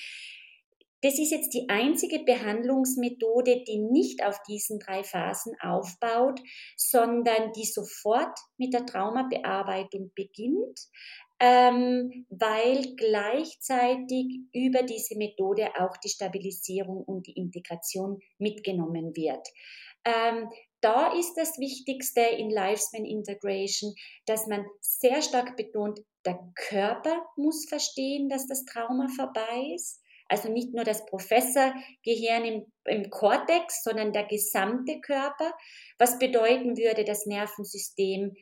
Das 1.02 1.19
ist 1.19 1.32
jetzt 1.32 1.54
die 1.54 1.69
einzige 1.69 2.24
Behandlungsmethode, 2.24 3.63
die 3.67 3.78
nicht 3.78 4.26
auf 4.26 4.41
diesen 4.48 4.80
drei 4.80 5.04
Phasen 5.04 5.54
aufbaut, 5.62 6.39
sondern 6.76 7.52
die 7.52 7.65
sofort 7.65 8.36
mit 8.58 8.74
der 8.74 8.88
Traumabearbeitung 8.88 10.12
beginnt, 10.15 10.80
ähm, 11.39 12.26
weil 12.30 12.95
gleichzeitig 12.95 14.39
über 14.54 14.82
diese 14.82 15.15
Methode 15.17 15.69
auch 15.78 15.98
die 15.98 16.10
Stabilisierung 16.10 17.04
und 17.04 17.28
die 17.28 17.34
Integration 17.34 18.17
mitgenommen 18.39 19.15
wird. 19.15 19.48
Ähm, 20.06 20.50
da 20.86 21.17
ist 21.17 21.34
das 21.34 21.58
Wichtigste 21.58 22.21
in 22.21 22.52
Lifespan 22.52 23.06
Integration, 23.06 23.95
dass 24.28 24.45
man 24.45 24.67
sehr 24.82 25.24
stark 25.24 25.58
betont, 25.58 26.00
der 26.28 26.38
Körper 26.54 27.26
muss 27.36 27.65
verstehen, 27.67 28.30
dass 28.30 28.45
das 28.45 28.65
Trauma 28.65 29.08
vorbei 29.15 29.74
ist. 29.74 30.00
Also 30.30 30.52
nicht 30.52 30.76
nur 30.76 30.84
das 30.84 31.04
Professorgehirn 31.08 32.45
im, 32.45 32.65
im 32.86 33.10
Kortex, 33.10 33.84
sondern 33.84 34.13
der 34.13 34.26
gesamte 34.26 35.02
Körper. 35.02 35.54
Was 35.98 36.19
bedeuten 36.19 36.78
würde, 36.78 37.04
das 37.04 37.26
Nervensystem 37.26 38.36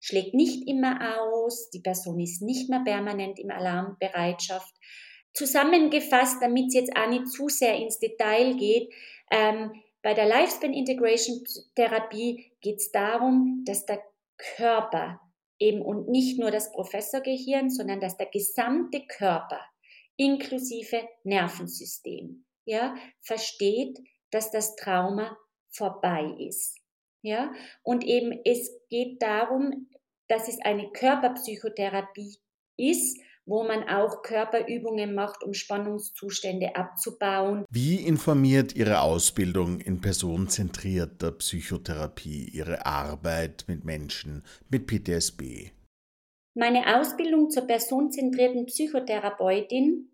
schlägt 0.00 0.34
nicht 0.34 0.68
immer 0.68 1.20
aus, 1.20 1.70
die 1.70 1.80
Person 1.80 2.18
ist 2.18 2.42
nicht 2.42 2.68
mehr 2.70 2.82
permanent 2.84 3.38
im 3.38 3.52
Alarmbereitschaft. 3.52 4.74
Zusammengefasst, 5.32 6.38
damit 6.40 6.66
es 6.68 6.74
jetzt 6.74 6.96
auch 6.96 7.08
nicht 7.08 7.28
zu 7.28 7.48
sehr 7.48 7.76
ins 7.76 8.00
Detail 8.00 8.56
geht, 8.56 8.92
ähm, 9.30 9.72
bei 10.04 10.12
der 10.12 10.26
Lifespan 10.26 10.74
Integration 10.74 11.42
Therapie 11.74 12.52
geht 12.60 12.76
es 12.76 12.92
darum, 12.92 13.62
dass 13.64 13.86
der 13.86 14.04
Körper 14.36 15.18
eben 15.58 15.80
und 15.80 16.10
nicht 16.10 16.38
nur 16.38 16.50
das 16.50 16.70
Professorgehirn, 16.72 17.70
sondern 17.70 18.00
dass 18.00 18.18
der 18.18 18.26
gesamte 18.26 19.06
Körper 19.06 19.60
inklusive 20.16 21.08
Nervensystem 21.22 22.44
ja, 22.66 22.94
versteht, 23.22 23.98
dass 24.30 24.50
das 24.50 24.76
Trauma 24.76 25.38
vorbei 25.70 26.36
ist. 26.38 26.76
Ja, 27.22 27.50
und 27.82 28.04
eben 28.04 28.38
es 28.44 28.70
geht 28.90 29.22
darum, 29.22 29.88
dass 30.28 30.48
es 30.48 30.60
eine 30.60 30.92
Körperpsychotherapie 30.92 32.36
ist, 32.76 33.18
wo 33.46 33.64
man 33.64 33.88
auch 33.88 34.22
Körperübungen 34.22 35.14
macht, 35.14 35.42
um 35.42 35.54
Spannungszustände 35.54 36.76
abzubauen. 36.76 37.64
Wie 37.70 37.96
informiert 37.96 38.74
Ihre 38.74 39.00
Ausbildung 39.00 39.80
in 39.80 40.00
personenzentrierter 40.00 41.32
Psychotherapie 41.32 42.48
Ihre 42.52 42.86
Arbeit 42.86 43.64
mit 43.68 43.84
Menschen 43.84 44.44
mit 44.70 44.86
PTSB? 44.86 45.70
Meine 46.54 46.98
Ausbildung 46.98 47.50
zur 47.50 47.66
personenzentrierten 47.66 48.66
Psychotherapeutin 48.66 50.10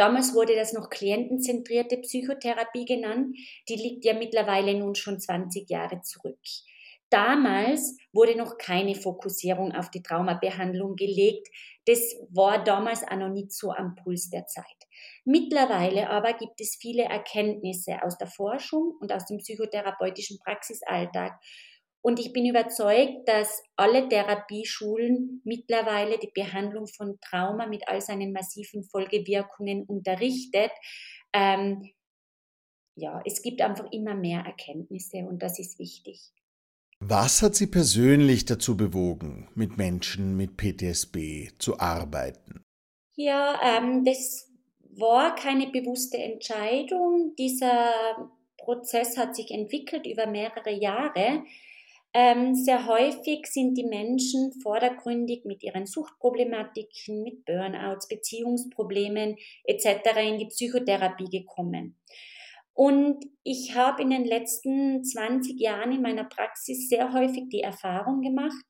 Damals 0.00 0.32
wurde 0.32 0.54
das 0.54 0.72
noch 0.72 0.88
klientenzentrierte 0.88 1.98
Psychotherapie 1.98 2.86
genannt. 2.86 3.36
Die 3.68 3.74
liegt 3.74 4.06
ja 4.06 4.14
mittlerweile 4.14 4.72
nun 4.72 4.94
schon 4.94 5.20
20 5.20 5.68
Jahre 5.68 6.00
zurück. 6.00 6.38
Damals 7.10 7.96
wurde 8.12 8.36
noch 8.36 8.56
keine 8.56 8.94
Fokussierung 8.94 9.72
auf 9.72 9.90
die 9.90 10.02
Traumabehandlung 10.02 10.94
gelegt. 10.94 11.48
Das 11.86 12.00
war 12.30 12.62
damals 12.62 13.02
auch 13.02 13.16
noch 13.16 13.28
nicht 13.28 13.52
so 13.52 13.72
am 13.72 13.96
Puls 13.96 14.30
der 14.30 14.46
Zeit. 14.46 14.64
Mittlerweile 15.24 16.08
aber 16.08 16.34
gibt 16.34 16.60
es 16.60 16.76
viele 16.80 17.04
Erkenntnisse 17.04 18.02
aus 18.02 18.16
der 18.16 18.28
Forschung 18.28 18.94
und 19.00 19.12
aus 19.12 19.26
dem 19.26 19.38
psychotherapeutischen 19.38 20.38
Praxisalltag. 20.38 21.40
Und 22.02 22.18
ich 22.18 22.32
bin 22.32 22.46
überzeugt, 22.46 23.28
dass 23.28 23.62
alle 23.76 24.08
Therapieschulen 24.08 25.42
mittlerweile 25.44 26.18
die 26.18 26.30
Behandlung 26.32 26.86
von 26.86 27.18
Trauma 27.20 27.66
mit 27.66 27.88
all 27.88 28.00
seinen 28.00 28.32
massiven 28.32 28.84
Folgewirkungen 28.84 29.84
unterrichtet. 29.84 30.70
Ähm, 31.34 31.92
ja, 32.94 33.20
es 33.24 33.42
gibt 33.42 33.60
einfach 33.60 33.90
immer 33.92 34.14
mehr 34.14 34.40
Erkenntnisse 34.40 35.18
und 35.18 35.42
das 35.42 35.58
ist 35.58 35.78
wichtig. 35.78 36.32
Was 37.02 37.40
hat 37.40 37.54
Sie 37.54 37.66
persönlich 37.66 38.44
dazu 38.44 38.76
bewogen, 38.76 39.48
mit 39.54 39.78
Menschen 39.78 40.36
mit 40.36 40.58
PTSB 40.58 41.48
zu 41.58 41.80
arbeiten? 41.80 42.62
Ja, 43.14 43.58
ähm, 43.62 44.04
das 44.04 44.50
war 44.96 45.34
keine 45.34 45.68
bewusste 45.68 46.18
Entscheidung. 46.18 47.34
Dieser 47.38 47.92
Prozess 48.58 49.16
hat 49.16 49.34
sich 49.34 49.50
entwickelt 49.50 50.06
über 50.06 50.26
mehrere 50.26 50.72
Jahre. 50.72 51.42
Ähm, 52.12 52.54
sehr 52.54 52.86
häufig 52.86 53.46
sind 53.46 53.78
die 53.78 53.84
Menschen 53.84 54.52
vordergründig 54.60 55.44
mit 55.44 55.62
ihren 55.62 55.86
Suchtproblematiken, 55.86 57.22
mit 57.22 57.44
Burnouts, 57.44 58.08
Beziehungsproblemen 58.08 59.36
etc. 59.64 59.86
in 60.26 60.38
die 60.38 60.46
Psychotherapie 60.46 61.30
gekommen. 61.30 61.96
Und 62.80 63.26
ich 63.44 63.74
habe 63.74 64.00
in 64.00 64.08
den 64.08 64.24
letzten 64.24 65.04
20 65.04 65.60
Jahren 65.60 65.92
in 65.92 66.00
meiner 66.00 66.24
Praxis 66.24 66.88
sehr 66.88 67.12
häufig 67.12 67.50
die 67.50 67.60
Erfahrung 67.60 68.22
gemacht, 68.22 68.64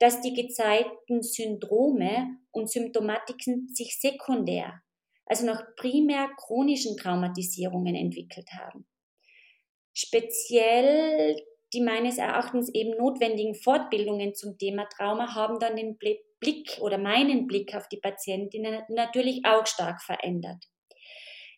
dass 0.00 0.20
die 0.20 0.34
gezeigten 0.34 1.22
Syndrome 1.22 2.36
und 2.50 2.68
Symptomatiken 2.68 3.68
sich 3.72 4.00
sekundär, 4.00 4.82
also 5.24 5.46
nach 5.46 5.62
primär 5.76 6.30
chronischen 6.36 6.96
Traumatisierungen 6.96 7.94
entwickelt 7.94 8.48
haben. 8.54 8.88
Speziell 9.92 11.36
die 11.72 11.80
meines 11.80 12.18
Erachtens 12.18 12.74
eben 12.74 12.98
notwendigen 12.98 13.54
Fortbildungen 13.54 14.34
zum 14.34 14.58
Thema 14.58 14.88
Trauma 14.88 15.32
haben 15.32 15.60
dann 15.60 15.76
den 15.76 15.96
Blick 15.96 16.78
oder 16.80 16.98
meinen 16.98 17.46
Blick 17.46 17.72
auf 17.76 17.86
die 17.86 18.00
Patientinnen 18.00 18.82
natürlich 18.88 19.42
auch 19.44 19.64
stark 19.64 20.02
verändert. 20.02 20.64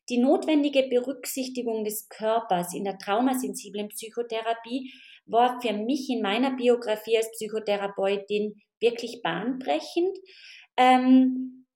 Die 0.08 0.18
notwendige 0.18 0.84
Berücksichtigung 0.84 1.84
des 1.84 2.08
Körpers 2.08 2.74
in 2.74 2.84
der 2.84 2.98
traumasensiblen 2.98 3.88
Psychotherapie 3.88 4.92
war 5.26 5.60
für 5.60 5.72
mich 5.72 6.08
in 6.08 6.22
meiner 6.22 6.54
Biografie 6.54 7.16
als 7.16 7.30
Psychotherapeutin 7.32 8.54
wirklich 8.80 9.20
bahnbrechend. 9.22 10.16
Ähm, 10.76 11.66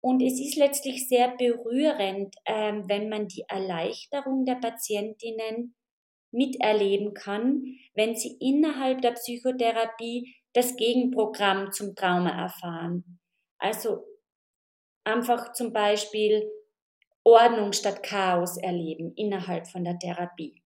und 0.00 0.22
es 0.22 0.40
ist 0.40 0.56
letztlich 0.56 1.08
sehr 1.08 1.36
berührend, 1.36 2.34
ähm, 2.46 2.84
wenn 2.88 3.08
man 3.08 3.28
die 3.28 3.44
Erleichterung 3.48 4.44
der 4.44 4.56
Patientinnen 4.56 5.74
miterleben 6.32 7.14
kann, 7.14 7.64
wenn 7.94 8.16
sie 8.16 8.36
innerhalb 8.40 9.00
der 9.00 9.12
Psychotherapie 9.12 10.34
das 10.52 10.76
Gegenprogramm 10.76 11.72
zum 11.72 11.94
Trauma 11.94 12.30
erfahren. 12.30 13.18
Also 13.58 14.04
einfach 15.04 15.52
zum 15.52 15.72
Beispiel 15.72 16.50
Ordnung 17.26 17.72
statt 17.72 18.04
Chaos 18.04 18.56
erleben 18.56 19.12
innerhalb 19.16 19.66
von 19.66 19.82
der 19.82 19.98
Therapie. 19.98 20.62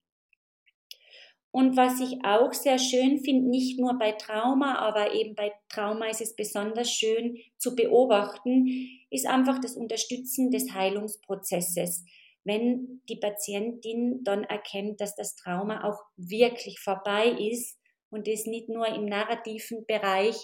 Und 1.53 1.77
was 1.77 1.99
ich 2.01 2.23
auch 2.23 2.53
sehr 2.53 2.79
schön 2.79 3.19
finde, 3.19 3.49
nicht 3.49 3.81
nur 3.81 3.99
bei 3.99 4.13
Trauma, 4.13 4.77
aber 4.79 5.15
eben 5.15 5.35
bei 5.35 5.53
Trauma 5.71 6.09
ist 6.09 6.21
es 6.21 6.37
besonders 6.37 6.93
schön 6.93 7.39
zu 7.57 7.75
beobachten, 7.75 8.69
ist 9.11 9.27
einfach 9.27 9.59
das 9.59 9.75
Unterstützen 9.75 10.51
des 10.51 10.73
Heilungsprozesses. 10.73 12.05
Wenn 12.45 13.01
die 13.09 13.17
Patientin 13.17 14.23
dann 14.23 14.45
erkennt, 14.45 15.01
dass 15.01 15.17
das 15.17 15.37
Trauma 15.37 15.83
auch 15.89 15.99
wirklich 16.17 16.79
vorbei 16.79 17.31
ist 17.31 17.79
und 18.11 18.29
das 18.29 18.45
nicht 18.45 18.69
nur 18.69 18.87
im 18.87 19.07
narrativen 19.07 19.87
Bereich 19.87 20.37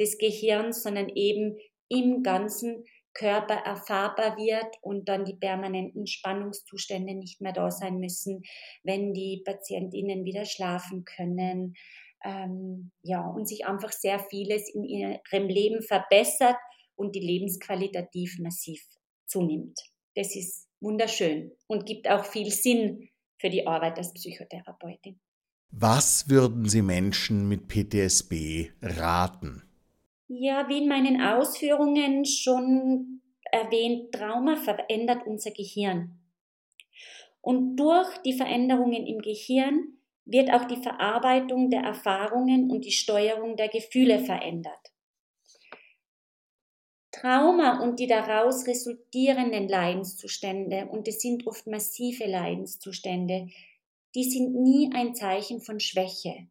des 0.00 0.18
Gehirns, 0.18 0.82
sondern 0.82 1.08
eben 1.10 1.56
im 1.88 2.22
ganzen 2.22 2.84
Körper 3.14 3.54
erfahrbar 3.54 4.36
wird 4.36 4.76
und 4.82 5.08
dann 5.08 5.24
die 5.24 5.36
permanenten 5.36 6.06
Spannungszustände 6.06 7.14
nicht 7.14 7.40
mehr 7.40 7.52
da 7.52 7.70
sein 7.70 7.98
müssen, 7.98 8.42
wenn 8.82 9.12
die 9.12 9.42
Patientinnen 9.44 10.24
wieder 10.24 10.44
schlafen 10.44 11.04
können. 11.04 11.74
Ähm, 12.22 12.92
ja, 13.02 13.26
und 13.26 13.48
sich 13.48 13.66
einfach 13.66 13.92
sehr 13.92 14.18
vieles 14.18 14.72
in 14.74 14.84
ihrem 14.84 15.48
Leben 15.48 15.82
verbessert 15.82 16.56
und 16.94 17.14
die 17.14 17.20
lebensqualitativ 17.20 18.38
massiv 18.40 18.84
zunimmt. 19.26 19.78
Das 20.14 20.36
ist 20.36 20.68
wunderschön 20.80 21.52
und 21.66 21.86
gibt 21.86 22.08
auch 22.08 22.24
viel 22.24 22.50
Sinn 22.50 23.08
für 23.40 23.48
die 23.48 23.66
Arbeit 23.66 23.96
als 23.96 24.12
Psychotherapeutin. 24.12 25.18
Was 25.70 26.28
würden 26.28 26.68
Sie 26.68 26.82
Menschen 26.82 27.48
mit 27.48 27.68
PTSB 27.68 28.70
raten? 28.82 29.69
Ja, 30.32 30.68
wie 30.68 30.78
in 30.78 30.88
meinen 30.88 31.20
Ausführungen 31.20 32.24
schon 32.24 33.20
erwähnt, 33.50 34.12
Trauma 34.12 34.54
verändert 34.54 35.26
unser 35.26 35.50
Gehirn. 35.50 36.20
Und 37.40 37.74
durch 37.74 38.16
die 38.18 38.34
Veränderungen 38.34 39.08
im 39.08 39.18
Gehirn 39.22 39.98
wird 40.24 40.52
auch 40.52 40.66
die 40.66 40.80
Verarbeitung 40.80 41.68
der 41.68 41.82
Erfahrungen 41.82 42.70
und 42.70 42.84
die 42.84 42.92
Steuerung 42.92 43.56
der 43.56 43.68
Gefühle 43.70 44.20
verändert. 44.20 44.92
Trauma 47.10 47.82
und 47.82 47.98
die 47.98 48.06
daraus 48.06 48.68
resultierenden 48.68 49.66
Leidenszustände, 49.66 50.86
und 50.92 51.08
es 51.08 51.20
sind 51.20 51.44
oft 51.48 51.66
massive 51.66 52.26
Leidenszustände, 52.26 53.48
die 54.14 54.30
sind 54.30 54.54
nie 54.54 54.92
ein 54.94 55.12
Zeichen 55.16 55.60
von 55.60 55.80
Schwäche. 55.80 56.46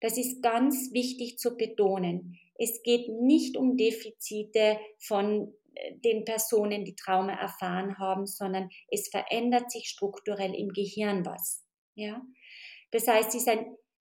Das 0.00 0.18
ist 0.18 0.40
ganz 0.40 0.92
wichtig 0.92 1.38
zu 1.40 1.56
betonen. 1.56 2.38
Es 2.56 2.82
geht 2.82 3.08
nicht 3.08 3.56
um 3.56 3.76
Defizite 3.76 4.78
von 4.98 5.52
äh, 5.74 5.96
den 5.98 6.24
Personen, 6.24 6.84
die 6.84 6.94
Trauma 6.94 7.32
erfahren 7.32 7.98
haben, 7.98 8.26
sondern 8.26 8.70
es 8.90 9.08
verändert 9.08 9.70
sich 9.70 9.88
strukturell 9.88 10.54
im 10.54 10.68
Gehirn 10.68 11.26
was. 11.26 11.64
Ja? 11.94 12.22
Das 12.90 13.08
heißt, 13.08 13.36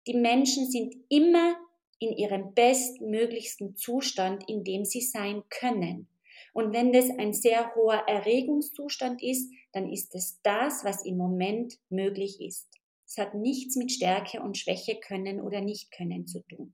die 0.07 0.13
Menschen 0.13 0.69
sind 0.69 0.95
immer 1.09 1.55
in 1.99 2.15
ihrem 2.15 2.53
bestmöglichsten 2.53 3.75
Zustand, 3.75 4.49
in 4.49 4.63
dem 4.63 4.85
sie 4.85 5.01
sein 5.01 5.43
können. 5.49 6.07
Und 6.53 6.73
wenn 6.73 6.91
das 6.91 7.09
ein 7.09 7.33
sehr 7.33 7.75
hoher 7.75 8.03
Erregungszustand 8.07 9.21
ist, 9.21 9.51
dann 9.71 9.91
ist 9.91 10.15
es 10.15 10.39
das, 10.41 10.83
was 10.83 11.05
im 11.05 11.17
Moment 11.17 11.77
möglich 11.89 12.41
ist. 12.41 12.67
Es 13.05 13.17
hat 13.17 13.35
nichts 13.35 13.75
mit 13.75 13.91
Stärke 13.91 14.41
und 14.41 14.57
Schwäche 14.57 14.99
können 14.99 15.41
oder 15.41 15.61
nicht 15.61 15.91
können 15.91 16.25
zu 16.25 16.41
tun. 16.47 16.73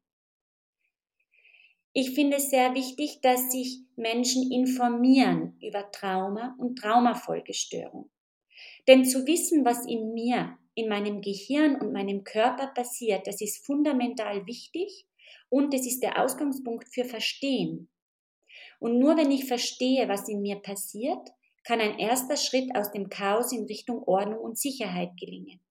Ich 1.98 2.12
finde 2.12 2.36
es 2.36 2.50
sehr 2.50 2.76
wichtig, 2.76 3.22
dass 3.22 3.54
sich 3.54 3.80
Menschen 3.96 4.52
informieren 4.52 5.58
über 5.62 5.90
Trauma 5.94 6.54
und 6.60 6.78
Traumafolgestörung. 6.78 8.10
Denn 8.86 9.06
zu 9.06 9.26
wissen, 9.26 9.64
was 9.64 9.86
in 9.88 10.14
mir, 10.14 10.58
in 10.74 10.90
meinem 10.90 11.22
Gehirn 11.22 11.80
und 11.80 11.94
meinem 11.94 12.26
Körper 12.26 12.68
passiert, 12.68 13.28
das 13.28 13.40
ist 13.40 13.66
fundamental 13.66 14.46
wichtig 14.46 15.08
und 15.48 15.74
es 15.74 15.88
ist 15.88 16.02
der 16.04 16.22
Ausgangspunkt 16.22 16.94
für 16.94 17.06
Verstehen. 17.06 17.88
Und 18.80 19.00
nur 19.00 19.16
wenn 19.16 19.32
ich 19.32 19.46
verstehe, 19.46 20.10
was 20.10 20.28
in 20.28 20.42
mir 20.42 20.58
passiert, 20.58 21.30
kann 21.64 21.80
ein 21.80 21.98
erster 21.98 22.36
Schritt 22.36 22.76
aus 22.76 22.92
dem 22.92 23.08
Chaos 23.08 23.54
in 23.54 23.64
Richtung 23.68 24.04
Ordnung 24.04 24.40
und 24.40 24.60
Sicherheit 24.60 25.12
gelingen. 25.18 25.62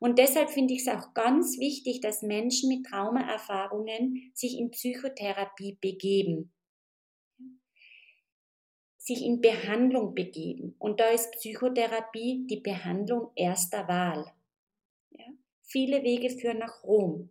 Und 0.00 0.18
deshalb 0.18 0.50
finde 0.50 0.72
ich 0.72 0.80
es 0.80 0.88
auch 0.88 1.12
ganz 1.12 1.58
wichtig, 1.58 2.00
dass 2.00 2.22
Menschen 2.22 2.70
mit 2.70 2.86
Traumaerfahrungen 2.86 4.32
sich 4.34 4.58
in 4.58 4.70
Psychotherapie 4.70 5.76
begeben, 5.78 6.52
sich 8.96 9.22
in 9.22 9.42
Behandlung 9.42 10.14
begeben. 10.14 10.74
Und 10.78 11.00
da 11.00 11.10
ist 11.10 11.32
Psychotherapie 11.32 12.46
die 12.48 12.60
Behandlung 12.60 13.30
erster 13.36 13.86
Wahl. 13.88 14.24
Ja? 15.10 15.26
Viele 15.64 16.02
Wege 16.02 16.30
führen 16.30 16.58
nach 16.58 16.82
Rom. 16.82 17.30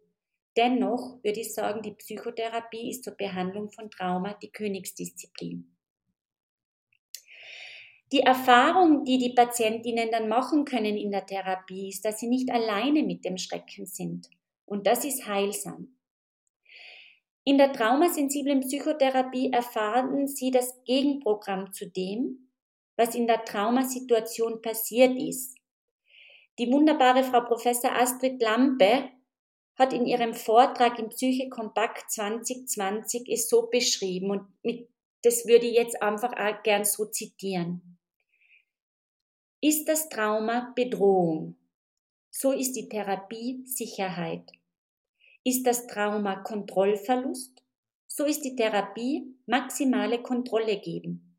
Dennoch 0.56 1.24
würde 1.24 1.40
ich 1.40 1.54
sagen, 1.54 1.82
die 1.82 1.96
Psychotherapie 1.96 2.92
ist 2.92 3.04
zur 3.04 3.16
Behandlung 3.16 3.72
von 3.72 3.90
Trauma 3.90 4.36
die 4.36 4.52
Königsdisziplin. 4.52 5.76
Die 8.12 8.22
Erfahrung, 8.22 9.04
die 9.06 9.20
die 9.20 9.34
Patientinnen 9.34 10.10
dann 10.12 10.30
machen 10.30 10.66
können 10.66 10.98
in 10.98 11.12
der 11.12 11.28
Therapie, 11.28 11.90
ist, 11.90 12.06
dass 12.06 12.20
sie 12.20 12.28
nicht 12.28 12.50
alleine 12.50 13.04
mit 13.04 13.24
dem 13.24 13.38
Schrecken 13.38 13.86
sind. 13.86 14.30
Und 14.66 14.88
das 14.88 15.06
ist 15.06 15.28
heilsam. 15.28 15.96
In 17.44 17.58
der 17.58 17.72
traumasensiblen 17.72 18.62
Psychotherapie 18.62 19.52
erfahren 19.52 20.28
sie 20.28 20.52
das 20.52 20.84
Gegenprogramm 20.86 21.72
zu 21.72 21.88
dem, 21.90 22.50
was 22.96 23.16
in 23.16 23.28
der 23.28 23.46
Traumasituation 23.46 24.62
passiert 24.62 25.16
ist. 25.16 25.58
Die 26.58 26.72
wunderbare 26.72 27.24
Frau 27.24 27.42
Professor 27.42 27.92
Astrid 27.96 28.42
Lampe 28.42 29.10
hat 29.78 29.94
in 29.94 30.06
ihrem 30.06 30.34
Vortrag 30.34 31.00
im 31.00 31.10
Psyche 31.10 31.48
Kompakt 31.48 32.12
2020 32.12 33.30
es 33.30 33.48
so 33.48 33.68
beschrieben 33.68 34.32
und 34.32 34.48
mit, 34.64 34.90
das 35.24 35.48
würde 35.48 35.68
ich 35.68 35.76
jetzt 35.76 36.02
einfach 36.02 36.34
auch 36.34 36.62
gern 36.64 36.84
so 36.84 37.06
zitieren. 37.06 37.99
Ist 39.62 39.90
das 39.90 40.08
Trauma 40.08 40.72
Bedrohung? 40.74 41.58
So 42.30 42.54
ist 42.54 42.78
die 42.78 42.88
Therapie 42.88 43.62
Sicherheit. 43.66 44.50
Ist 45.44 45.68
das 45.68 45.86
Trauma 45.86 46.38
Kontrollverlust? 46.44 47.62
So 48.08 48.24
ist 48.24 48.46
die 48.46 48.56
Therapie 48.56 49.36
maximale 49.48 50.22
Kontrolle 50.22 50.80
geben. 50.80 51.38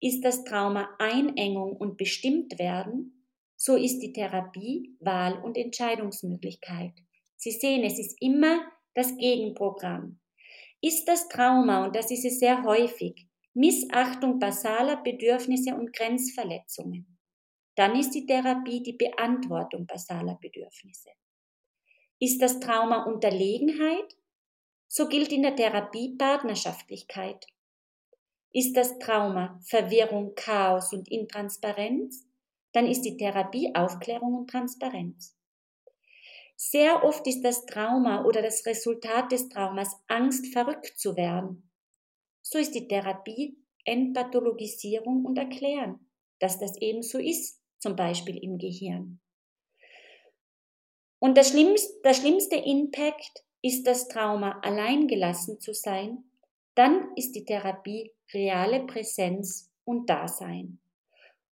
Ist 0.00 0.22
das 0.22 0.44
Trauma 0.44 0.90
Einengung 0.98 1.74
und 1.78 1.96
bestimmt 1.96 2.58
werden? 2.58 3.26
So 3.56 3.76
ist 3.76 4.00
die 4.00 4.12
Therapie 4.12 4.94
Wahl- 5.00 5.42
und 5.42 5.56
Entscheidungsmöglichkeit. 5.56 6.92
Sie 7.36 7.52
sehen, 7.52 7.84
es 7.84 7.98
ist 7.98 8.20
immer 8.20 8.70
das 8.92 9.16
Gegenprogramm. 9.16 10.20
Ist 10.82 11.06
das 11.06 11.26
Trauma, 11.28 11.86
und 11.86 11.96
das 11.96 12.10
ist 12.10 12.26
es 12.26 12.38
sehr 12.38 12.64
häufig, 12.64 13.26
Missachtung 13.54 14.38
basaler 14.38 15.02
Bedürfnisse 15.02 15.74
und 15.74 15.94
Grenzverletzungen? 15.94 17.13
Dann 17.74 17.98
ist 17.98 18.10
die 18.10 18.26
Therapie 18.26 18.82
die 18.82 18.92
Beantwortung 18.92 19.86
basaler 19.86 20.36
Bedürfnisse. 20.40 21.10
Ist 22.20 22.40
das 22.40 22.60
Trauma 22.60 23.04
Unterlegenheit? 23.04 24.16
So 24.86 25.08
gilt 25.08 25.32
in 25.32 25.42
der 25.42 25.56
Therapie 25.56 26.16
Partnerschaftlichkeit. 26.16 27.46
Ist 28.52 28.76
das 28.76 28.98
Trauma 29.00 29.58
Verwirrung, 29.64 30.34
Chaos 30.36 30.92
und 30.92 31.10
Intransparenz? 31.10 32.24
Dann 32.72 32.86
ist 32.86 33.02
die 33.02 33.16
Therapie 33.16 33.74
Aufklärung 33.74 34.34
und 34.34 34.50
Transparenz. 34.50 35.36
Sehr 36.56 37.02
oft 37.02 37.26
ist 37.26 37.42
das 37.42 37.66
Trauma 37.66 38.24
oder 38.24 38.40
das 38.40 38.64
Resultat 38.64 39.32
des 39.32 39.48
Traumas 39.48 40.00
Angst, 40.06 40.46
verrückt 40.52 40.96
zu 40.96 41.16
werden. 41.16 41.68
So 42.42 42.58
ist 42.58 42.76
die 42.76 42.86
Therapie 42.86 43.58
Entpathologisierung 43.84 45.24
und 45.24 45.36
Erklären, 45.36 46.08
dass 46.38 46.60
das 46.60 46.76
eben 46.80 47.02
so 47.02 47.18
ist 47.18 47.63
zum 47.84 47.96
Beispiel 47.96 48.38
im 48.42 48.56
Gehirn. 48.56 49.20
Und 51.18 51.36
der 51.36 51.44
schlimmste, 51.44 51.92
der 52.02 52.14
schlimmste 52.14 52.56
Impact 52.56 53.44
ist 53.60 53.86
das 53.86 54.08
Trauma, 54.08 54.58
alleingelassen 54.62 55.60
zu 55.60 55.74
sein. 55.74 56.24
Dann 56.74 57.14
ist 57.14 57.32
die 57.32 57.44
Therapie 57.44 58.10
reale 58.32 58.86
Präsenz 58.86 59.70
und 59.84 60.08
Dasein. 60.08 60.80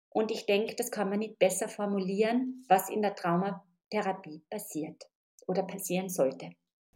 Und 0.09 0.31
ich 0.31 0.45
denke, 0.45 0.73
das 0.75 0.89
kann 0.89 1.09
man 1.09 1.19
nicht 1.19 1.37
besser 1.37 1.67
formulieren, 1.67 2.63
was 2.69 2.89
in 2.89 3.01
der 3.01 3.15
Traumatherapie 3.15 4.41
passiert 4.49 5.03
oder 5.47 5.63
passieren 5.63 6.07
sollte. 6.07 6.51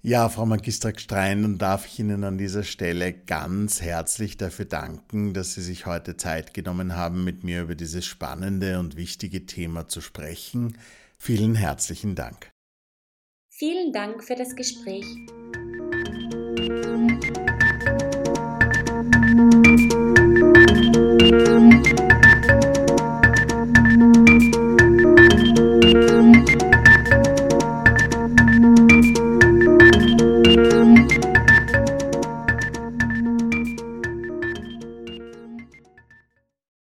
Ja, 0.07 0.29
Frau 0.29 0.45
Magister 0.45 0.93
Strein, 0.95 1.41
dann 1.41 1.57
darf 1.57 1.87
ich 1.87 1.97
Ihnen 1.97 2.23
an 2.23 2.37
dieser 2.37 2.61
Stelle 2.61 3.11
ganz 3.11 3.81
herzlich 3.81 4.37
dafür 4.37 4.65
danken, 4.65 5.33
dass 5.33 5.55
Sie 5.55 5.63
sich 5.63 5.87
heute 5.87 6.15
Zeit 6.15 6.53
genommen 6.53 6.95
haben, 6.95 7.23
mit 7.23 7.43
mir 7.43 7.63
über 7.63 7.73
dieses 7.73 8.05
spannende 8.05 8.77
und 8.77 8.97
wichtige 8.97 9.47
Thema 9.47 9.87
zu 9.87 10.01
sprechen. 10.01 10.77
Vielen 11.17 11.55
herzlichen 11.55 12.13
Dank. 12.13 12.51
Vielen 13.49 13.93
Dank 13.93 14.23
für 14.23 14.35
das 14.35 14.55
Gespräch. 14.55 15.05